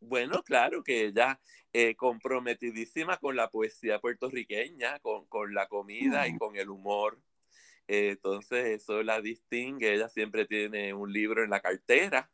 Bueno, 0.00 0.42
claro 0.42 0.82
que 0.82 1.06
ella 1.06 1.40
eh, 1.72 1.94
comprometidísima 1.96 3.18
con 3.18 3.36
la 3.36 3.50
poesía 3.50 4.00
puertorriqueña, 4.00 4.98
con, 5.00 5.26
con 5.26 5.54
la 5.54 5.66
comida 5.68 6.26
y 6.28 6.36
con 6.36 6.56
el 6.56 6.70
humor. 6.70 7.20
Eh, 7.86 8.10
entonces 8.10 8.66
eso 8.82 9.02
la 9.02 9.20
distingue. 9.20 9.94
Ella 9.94 10.08
siempre 10.08 10.46
tiene 10.46 10.94
un 10.94 11.12
libro 11.12 11.44
en 11.44 11.50
la 11.50 11.60
cartera 11.60 12.30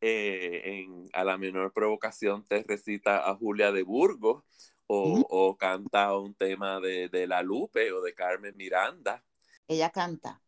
eh, 0.00 0.60
en, 0.64 1.08
a 1.14 1.24
la 1.24 1.38
menor 1.38 1.72
provocación 1.72 2.44
te 2.44 2.62
recita 2.62 3.28
a 3.28 3.34
Julia 3.34 3.72
de 3.72 3.82
Burgos 3.82 4.44
o, 4.88 5.56
canta 5.58 6.16
un 6.16 6.34
tema 6.34 6.78
de, 6.80 7.08
de, 7.08 7.26
La 7.26 7.42
Lupe 7.42 7.90
o 7.92 8.00
de 8.02 8.14
Carmen 8.14 8.54
Miranda. 8.56 9.24
Ella 9.66 9.90
canta. 9.90 10.40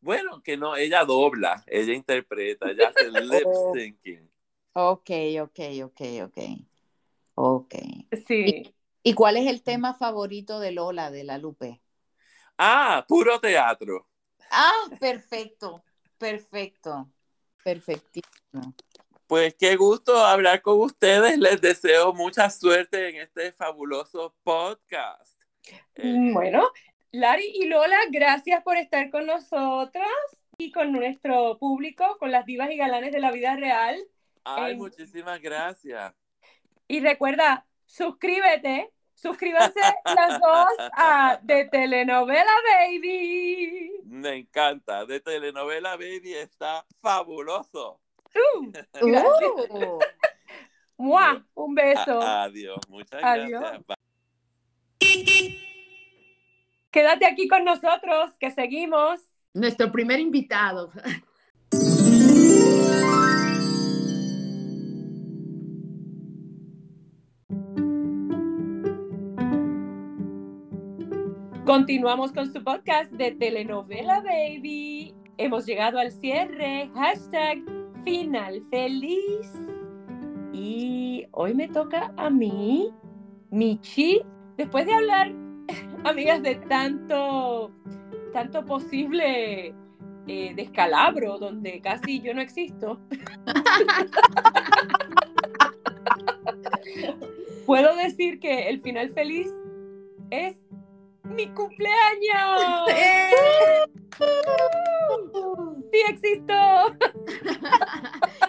Bueno, 0.00 0.42
que 0.42 0.56
no, 0.56 0.76
ella 0.76 1.04
dobla, 1.04 1.64
ella 1.66 1.92
interpreta, 1.92 2.70
ella 2.70 2.88
hace 2.88 3.10
lip 3.10 3.48
syncing. 3.72 4.30
Ok, 4.74 5.10
ok, 5.40 5.60
ok, 5.82 6.00
ok. 6.26 6.38
Ok. 7.42 7.74
Sí. 8.26 8.74
¿Y, 9.02 9.14
cuál 9.14 9.38
es 9.38 9.46
el 9.46 9.62
tema 9.62 9.94
favorito 9.94 10.60
de 10.60 10.72
Lola, 10.72 11.10
de 11.10 11.24
La 11.24 11.38
Lupe? 11.38 11.80
Ah, 12.58 13.02
puro 13.08 13.40
teatro. 13.40 14.06
Ah, 14.50 14.90
perfecto, 15.00 15.82
perfecto, 16.18 17.10
perfectísimo. 17.64 18.74
Pues 19.26 19.54
qué 19.58 19.74
gusto 19.76 20.18
hablar 20.18 20.60
con 20.60 20.80
ustedes. 20.80 21.38
Les 21.38 21.58
deseo 21.62 22.12
mucha 22.12 22.50
suerte 22.50 23.08
en 23.08 23.22
este 23.22 23.52
fabuloso 23.52 24.36
podcast. 24.42 25.40
Eh, 25.94 26.04
mm, 26.04 26.34
bueno, 26.34 26.68
Lari 27.12 27.52
y 27.54 27.68
Lola, 27.68 27.96
gracias 28.10 28.62
por 28.62 28.76
estar 28.76 29.10
con 29.10 29.24
nosotros 29.24 30.04
y 30.58 30.72
con 30.72 30.92
nuestro 30.92 31.56
público, 31.58 32.18
con 32.18 32.32
las 32.32 32.44
divas 32.44 32.70
y 32.70 32.76
galanes 32.76 33.12
de 33.12 33.20
la 33.20 33.32
vida 33.32 33.56
real. 33.56 33.98
Ay, 34.44 34.76
muchísimas 34.76 35.40
gracias. 35.40 36.19
Y 36.90 36.98
recuerda, 36.98 37.64
suscríbete, 37.84 38.90
suscríbanse 39.14 39.78
las 40.04 40.40
dos 40.40 40.90
a 40.96 41.38
De 41.40 41.66
Telenovela 41.66 42.50
Baby. 42.68 43.92
Me 44.06 44.38
encanta, 44.38 45.06
De 45.06 45.20
Telenovela 45.20 45.92
Baby 45.92 46.34
está 46.34 46.84
fabuloso. 47.00 48.00
Uh, 49.00 49.98
uh. 50.98 51.42
Un 51.54 51.74
beso. 51.74 52.20
adiós, 52.20 52.78
muchas 52.88 53.20
gracias. 53.20 53.82
Quédate 56.90 57.24
aquí 57.24 57.46
con 57.48 57.64
nosotros, 57.64 58.32
que 58.38 58.50
seguimos. 58.50 59.20
Nuestro 59.54 59.90
primer 59.92 60.18
invitado. 60.18 60.90
Continuamos 71.70 72.32
con 72.32 72.52
su 72.52 72.64
podcast 72.64 73.12
de 73.12 73.30
Telenovela 73.30 74.20
Baby. 74.22 75.14
Hemos 75.38 75.66
llegado 75.66 76.00
al 76.00 76.10
cierre. 76.10 76.90
Hashtag 76.96 77.62
final 78.02 78.60
feliz. 78.72 79.52
Y 80.52 81.28
hoy 81.30 81.54
me 81.54 81.68
toca 81.68 82.12
a 82.16 82.28
mí, 82.28 82.90
Michi, 83.52 84.20
después 84.56 84.84
de 84.84 84.94
hablar, 84.94 85.32
amigas, 86.04 86.42
de 86.42 86.56
tanto, 86.56 87.70
tanto 88.32 88.64
posible 88.64 89.72
eh, 90.26 90.52
descalabro, 90.56 91.38
donde 91.38 91.80
casi 91.80 92.20
yo 92.20 92.34
no 92.34 92.40
existo. 92.40 92.98
Puedo 97.64 97.94
decir 97.94 98.40
que 98.40 98.68
el 98.68 98.80
final 98.80 99.10
feliz 99.10 99.48
es 100.30 100.56
mi 101.30 101.48
cumpleaños. 101.48 102.60
¡Sí 105.92 106.02
existo! 106.08 106.54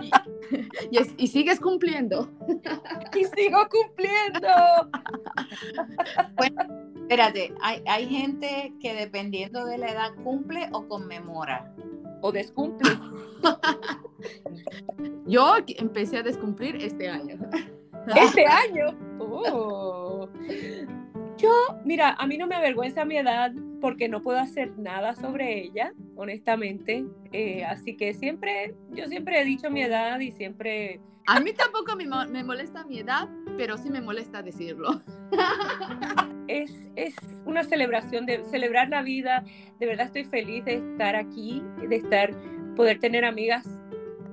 y, 0.91 0.97
es- 0.97 1.13
y 1.17 1.27
sigues 1.27 1.59
cumpliendo. 1.59 2.29
Y 3.13 3.25
sigo 3.25 3.67
cumpliendo. 3.69 4.47
Espérate, 7.01 7.53
hay, 7.61 7.83
hay 7.85 8.07
gente 8.07 8.73
que 8.79 8.93
dependiendo 8.93 9.65
de 9.65 9.77
la 9.77 9.91
edad 9.91 10.11
cumple 10.23 10.69
o 10.71 10.87
conmemora. 10.87 11.73
O 12.21 12.31
descumple. 12.31 12.89
Yo 15.25 15.55
empecé 15.77 16.19
a 16.19 16.23
descumplir 16.23 16.75
este 16.77 17.09
año. 17.09 17.37
Este 18.15 18.45
año. 18.45 18.97
Oh. 19.19 20.29
Yo, 21.41 21.79
mira, 21.85 22.15
a 22.19 22.27
mí 22.27 22.37
no 22.37 22.47
me 22.47 22.55
avergüenza 22.55 23.03
mi 23.05 23.17
edad 23.17 23.51
porque 23.79 24.07
no 24.07 24.21
puedo 24.21 24.39
hacer 24.39 24.77
nada 24.77 25.15
sobre 25.15 25.59
ella, 25.63 25.93
honestamente. 26.15 27.05
Eh, 27.31 27.63
así 27.65 27.97
que 27.97 28.13
siempre, 28.13 28.75
yo 28.91 29.07
siempre 29.07 29.41
he 29.41 29.45
dicho 29.45 29.71
mi 29.71 29.81
edad 29.81 30.19
y 30.19 30.31
siempre 30.31 30.99
A 31.27 31.39
mí 31.39 31.53
tampoco 31.53 31.95
me, 31.95 32.05
me 32.27 32.43
molesta 32.43 32.83
mi 32.83 32.99
edad, 32.99 33.27
pero 33.57 33.77
sí 33.77 33.89
me 33.89 34.01
molesta 34.01 34.43
decirlo. 34.43 35.01
es, 36.47 36.71
es 36.95 37.15
una 37.45 37.63
celebración 37.63 38.25
de 38.25 38.43
celebrar 38.43 38.89
la 38.89 39.01
vida. 39.01 39.43
De 39.79 39.85
verdad 39.85 40.07
estoy 40.07 40.25
feliz 40.25 40.63
de 40.65 40.75
estar 40.75 41.15
aquí, 41.15 41.63
de 41.89 41.95
estar, 41.95 42.31
poder 42.75 42.99
tener 42.99 43.25
amigas 43.25 43.67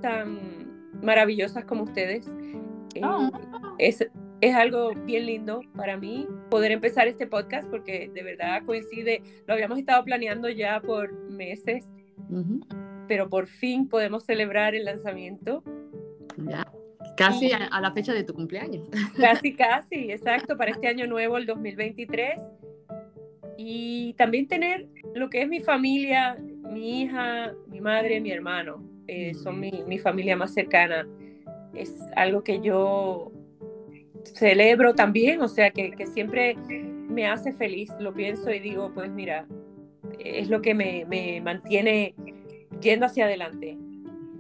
tan 0.03 0.39
maravillosas 1.03 1.65
como 1.65 1.85
ustedes. 1.85 2.27
Eh, 2.95 3.01
Oh. 3.05 3.31
es, 3.79 4.07
es 4.41 4.55
algo 4.55 4.93
bien 4.95 5.27
lindo 5.27 5.61
para 5.77 5.97
mí 5.97 6.27
poder 6.51 6.71
empezar 6.71 7.09
este 7.09 7.27
podcast 7.27 7.69
porque 7.69 8.11
de 8.13 8.23
verdad 8.23 8.63
coincide, 8.65 9.23
lo 9.47 9.55
habíamos 9.55 9.79
estado 9.79 10.05
planeando 10.05 10.49
ya 10.49 10.81
por 10.81 11.13
meses, 11.31 11.85
pero 13.09 13.29
por 13.29 13.47
fin 13.47 13.89
podemos 13.89 14.25
celebrar 14.25 14.75
el 14.75 14.85
lanzamiento. 14.85 15.63
Ya. 16.37 16.71
Casi 17.17 17.51
a, 17.53 17.67
a 17.67 17.81
la 17.81 17.93
fecha 17.93 18.13
de 18.13 18.23
tu 18.23 18.33
cumpleaños. 18.33 18.89
Casi, 19.17 19.55
casi, 19.55 19.95
exacto, 20.13 20.57
para 20.57 20.71
este 20.71 20.87
año 20.87 21.07
nuevo, 21.07 21.37
el 21.37 21.47
2023. 21.47 22.41
Y 23.57 24.15
también 24.15 24.47
tener 24.47 24.89
lo 25.15 25.29
que 25.29 25.43
es 25.43 25.49
mi 25.49 25.59
familia, 25.59 26.37
mi 26.71 27.03
hija, 27.03 27.55
mi 27.67 27.81
madre, 27.81 28.21
mi 28.21 28.31
hermano, 28.31 28.85
eh, 29.09 29.35
son 29.35 29.59
mi, 29.59 29.83
mi 29.85 29.99
familia 29.99 30.37
más 30.37 30.55
cercana. 30.55 31.09
Es 31.75 31.93
algo 32.15 32.45
que 32.45 32.61
yo 32.61 33.33
celebro 34.35 34.95
también, 34.95 35.43
o 35.43 35.49
sea, 35.49 35.71
que, 35.71 35.93
que 35.93 36.07
siempre 36.07 36.57
me 37.09 37.27
hace 37.27 37.53
feliz. 37.53 37.91
Lo 37.99 38.15
pienso 38.15 38.53
y 38.53 38.61
digo, 38.61 38.93
pues 38.95 39.11
mira, 39.11 39.47
es 40.19 40.49
lo 40.49 40.63
que 40.63 40.75
me, 40.75 41.05
me 41.07 41.41
mantiene 41.41 42.15
yendo 42.81 43.07
hacia 43.07 43.25
adelante. 43.25 43.77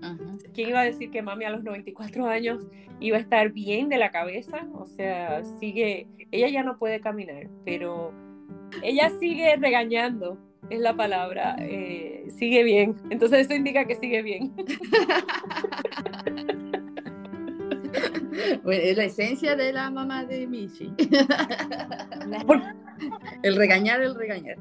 Ujú. 0.02 0.38
¿Quién 0.54 0.70
iba 0.70 0.80
a 0.80 0.84
decir 0.84 1.10
que 1.10 1.22
mami 1.22 1.44
a 1.44 1.50
los 1.50 1.64
94 1.64 2.26
años 2.26 2.66
iba 3.00 3.16
a 3.16 3.20
estar 3.20 3.52
bien 3.52 3.88
de 3.88 3.98
la 3.98 4.10
cabeza? 4.10 4.66
O 4.74 4.86
sea, 4.86 5.42
sigue, 5.60 6.06
ella 6.30 6.48
ya 6.48 6.62
no 6.62 6.78
puede 6.78 7.00
caminar, 7.00 7.48
pero 7.64 8.12
ella 8.82 9.10
sigue 9.18 9.56
regañando, 9.56 10.38
es 10.70 10.80
la 10.80 10.94
palabra, 10.94 11.56
eh, 11.60 12.26
sigue 12.30 12.62
bien. 12.62 12.96
Entonces 13.10 13.46
eso 13.46 13.54
indica 13.54 13.86
que 13.86 13.96
sigue 13.96 14.22
bien. 14.22 14.52
Bueno, 18.62 18.82
es 18.82 18.96
la 18.96 19.04
esencia 19.04 19.56
de 19.56 19.72
la 19.72 19.90
mamá 19.90 20.24
de 20.24 20.46
Michi. 20.46 20.92
Por- 22.46 22.62
El 23.42 23.56
regañar, 23.56 24.00
el 24.02 24.14
regañar. 24.14 24.56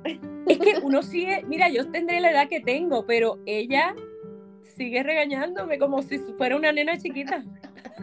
Es 0.48 0.60
que 0.60 0.80
uno 0.84 1.02
sigue, 1.04 1.44
mira, 1.48 1.70
yo 1.70 1.90
tendré 1.92 2.20
la 2.22 2.32
edad 2.32 2.48
que 2.50 2.60
tengo, 2.62 3.06
pero 3.06 3.40
ella 3.46 3.96
sigue 4.76 5.04
regañándome 5.04 5.78
como 5.80 6.02
si 6.04 6.20
fuera 6.38 6.56
una 6.56 6.72
nena 6.72 6.98
chiquita. 6.98 7.44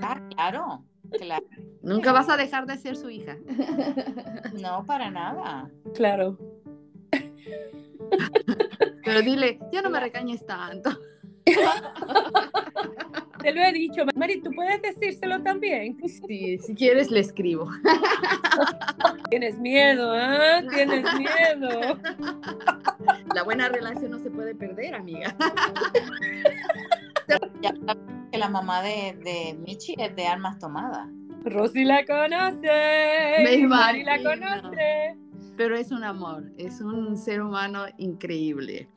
Ah, 0.02 0.20
claro, 0.34 0.84
claro. 1.12 1.46
Nunca 1.82 2.12
vas 2.12 2.28
a 2.28 2.36
dejar 2.36 2.66
de 2.66 2.76
ser 2.78 2.96
su 2.96 3.10
hija. 3.10 3.36
No, 4.60 4.84
para 4.86 5.10
nada. 5.10 5.70
Claro. 5.94 6.38
Pero 9.04 9.22
dile, 9.22 9.58
ya 9.72 9.82
no 9.82 9.90
me 9.90 10.00
regañes 10.00 10.44
tanto. 10.46 10.90
Te 13.44 13.52
lo 13.52 13.62
he 13.62 13.72
dicho, 13.74 14.06
Mari, 14.16 14.40
¿tú 14.40 14.50
puedes 14.52 14.80
decírselo 14.80 15.42
también? 15.42 15.98
Sí, 16.08 16.56
si 16.56 16.74
quieres 16.74 17.10
le 17.10 17.20
escribo. 17.20 17.68
Tienes 19.30 19.58
miedo, 19.58 20.12
¿ah? 20.14 20.62
Tienes 20.74 21.04
miedo. 21.18 21.98
La 23.34 23.42
buena 23.42 23.68
relación 23.68 24.12
no 24.12 24.18
se 24.18 24.30
puede 24.30 24.54
perder, 24.54 24.94
amiga. 24.94 25.36
Ya 27.60 27.74
sabes 27.86 28.02
que 28.32 28.38
la 28.38 28.48
mamá 28.48 28.80
de, 28.80 29.14
de 29.22 29.58
Michi 29.58 29.94
es 29.98 30.16
de 30.16 30.26
armas 30.26 30.58
tomadas. 30.58 31.06
Rosy 31.44 31.84
la 31.84 32.02
conoce. 32.06 33.42
Me 33.44 33.66
Mari 33.66 34.04
la 34.04 34.22
conoce. 34.22 35.18
Pero 35.58 35.76
es 35.76 35.92
un 35.92 36.02
amor, 36.02 36.50
es 36.56 36.80
un 36.80 37.14
ser 37.18 37.42
humano 37.42 37.84
increíble. 37.98 38.88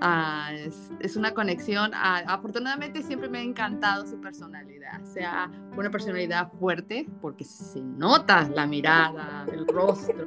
Ah, 0.00 0.50
es, 0.54 0.90
es 1.00 1.16
una 1.16 1.32
conexión. 1.32 1.90
ah, 1.94 2.22
afortunadamente 2.26 3.02
siempre 3.02 3.28
me 3.28 3.38
ha 3.38 3.42
encantado 3.42 4.06
su 4.06 4.20
personalidad. 4.20 5.02
O 5.02 5.06
sea, 5.06 5.50
una 5.76 5.90
personalidad 5.90 6.50
fuerte, 6.52 7.06
porque 7.20 7.44
se 7.44 7.80
nota 7.80 8.48
la 8.54 8.66
mirada, 8.66 9.46
el 9.52 9.66
rostro, 9.66 10.26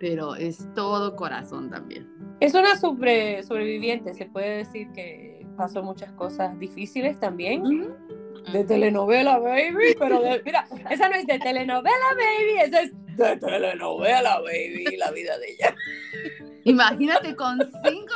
pero 0.00 0.34
es 0.34 0.66
todo 0.74 1.14
corazón 1.16 1.70
también. 1.70 2.08
Es 2.40 2.54
una 2.54 2.76
sobre- 2.76 3.42
sobreviviente, 3.42 4.14
se 4.14 4.26
puede 4.26 4.58
decir 4.58 4.88
que 4.92 5.44
pasó 5.56 5.82
muchas 5.82 6.12
cosas 6.12 6.58
difíciles 6.58 7.18
también. 7.18 7.62
De 8.52 8.64
telenovela, 8.64 9.38
baby, 9.38 9.94
pero 9.98 10.20
de- 10.22 10.40
mira, 10.44 10.66
esa 10.88 11.08
no 11.08 11.16
es 11.16 11.26
de 11.26 11.38
telenovela, 11.38 12.06
baby, 12.16 12.60
esa 12.64 12.80
es 12.82 12.92
de 13.16 13.36
telenovela, 13.36 14.40
baby, 14.40 14.96
la 14.96 15.10
vida 15.10 15.36
de 15.38 15.50
ella. 15.52 15.74
Imagínate 16.64 17.34
con 17.34 17.58
cinco 17.84 18.14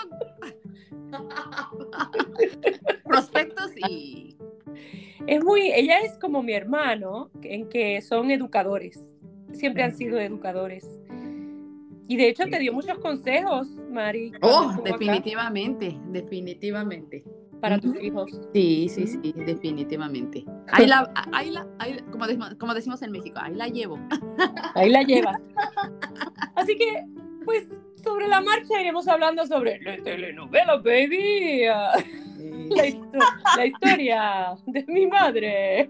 prospectos 3.04 3.70
y 3.88 4.36
Es 5.26 5.42
muy, 5.44 5.70
ella 5.72 6.00
es 6.00 6.18
como 6.18 6.42
mi 6.42 6.52
hermano, 6.52 7.30
en 7.42 7.68
que 7.68 8.00
son 8.02 8.30
educadores, 8.30 9.00
siempre 9.52 9.82
han 9.82 9.94
sido 9.96 10.18
educadores. 10.18 10.86
Y 12.08 12.16
de 12.16 12.28
hecho 12.28 12.44
te 12.44 12.58
dio 12.58 12.72
muchos 12.72 12.98
consejos, 12.98 13.68
Mari, 13.90 14.32
Oh, 14.42 14.70
estuvo 14.70 14.82
acá, 14.82 14.98
definitivamente, 14.98 15.98
definitivamente. 16.08 17.24
para 17.60 17.78
tus 17.78 17.96
hijos. 18.02 18.30
Sí, 18.52 18.88
sí, 18.90 19.06
sí, 19.06 19.32
definitivamente. 19.46 20.44
Ahí 20.72 20.86
la, 20.86 21.08
ahí 21.32 21.50
la, 21.50 21.66
ahí 21.78 21.96
como, 22.10 22.26
decimos, 22.26 22.54
como 22.58 22.74
decimos 22.74 23.00
en 23.02 23.12
México, 23.12 23.38
ahí 23.40 23.54
la 23.54 23.68
llevo. 23.68 23.98
Ahí 24.74 24.90
la 24.90 25.02
llevas. 25.06 25.40
Así 26.56 26.76
que, 26.76 27.04
pues, 27.44 27.68
sobre 28.03 28.28
la 28.28 28.40
marcha 28.40 28.80
iremos 28.80 29.07
hablando 29.09 29.46
sobre 29.46 29.80
la 29.80 29.96
telenovela, 29.98 30.76
baby. 30.76 31.62
La, 32.74 32.86
histo- 32.86 33.18
la 33.57 33.66
historia 33.66 34.55
de 34.66 34.84
mi 34.88 35.07
madre. 35.07 35.88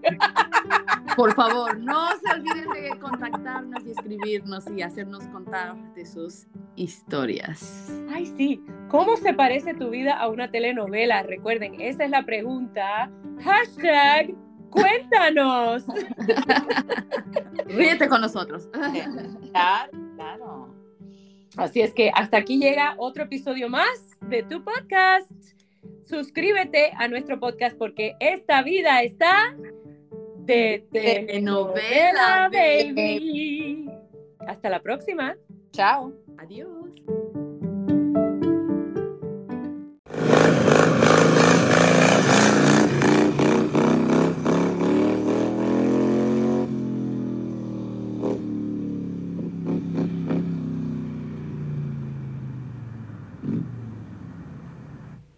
Por 1.15 1.33
favor, 1.33 1.79
no 1.79 2.09
se 2.17 2.31
olviden 2.33 2.69
de 2.73 2.99
contactarnos 2.99 3.83
y 3.85 3.91
escribirnos 3.91 4.65
y 4.75 4.81
hacernos 4.81 5.23
contar 5.27 5.75
de 5.95 6.05
sus 6.05 6.45
historias. 6.75 7.91
Ay, 8.13 8.25
sí. 8.37 8.61
¿Cómo 8.89 9.15
se 9.17 9.33
parece 9.33 9.73
tu 9.73 9.89
vida 9.89 10.13
a 10.19 10.27
una 10.27 10.51
telenovela? 10.51 11.23
Recuerden, 11.23 11.79
esa 11.81 12.03
es 12.05 12.09
la 12.11 12.23
pregunta. 12.23 13.09
Hashtag, 13.43 14.33
cuéntanos. 14.69 15.85
Ríete 17.65 18.07
con 18.07 18.21
nosotros. 18.21 18.69
Claro, 19.51 19.91
claro. 20.15 20.62
Así 21.57 21.81
es 21.81 21.93
que 21.93 22.11
hasta 22.13 22.37
aquí 22.37 22.59
llega 22.59 22.95
otro 22.97 23.23
episodio 23.23 23.69
más 23.69 24.17
de 24.21 24.43
tu 24.43 24.63
podcast. 24.63 25.31
Suscríbete 26.03 26.91
a 26.97 27.07
nuestro 27.07 27.39
podcast 27.39 27.77
porque 27.77 28.15
esta 28.19 28.63
vida 28.63 29.03
está 29.03 29.55
de 30.37 30.85
telenovela, 30.91 32.49
baby. 32.51 33.89
Hasta 34.47 34.69
la 34.69 34.81
próxima. 34.81 35.35
Chao. 35.71 36.13
Adiós. 36.37 37.22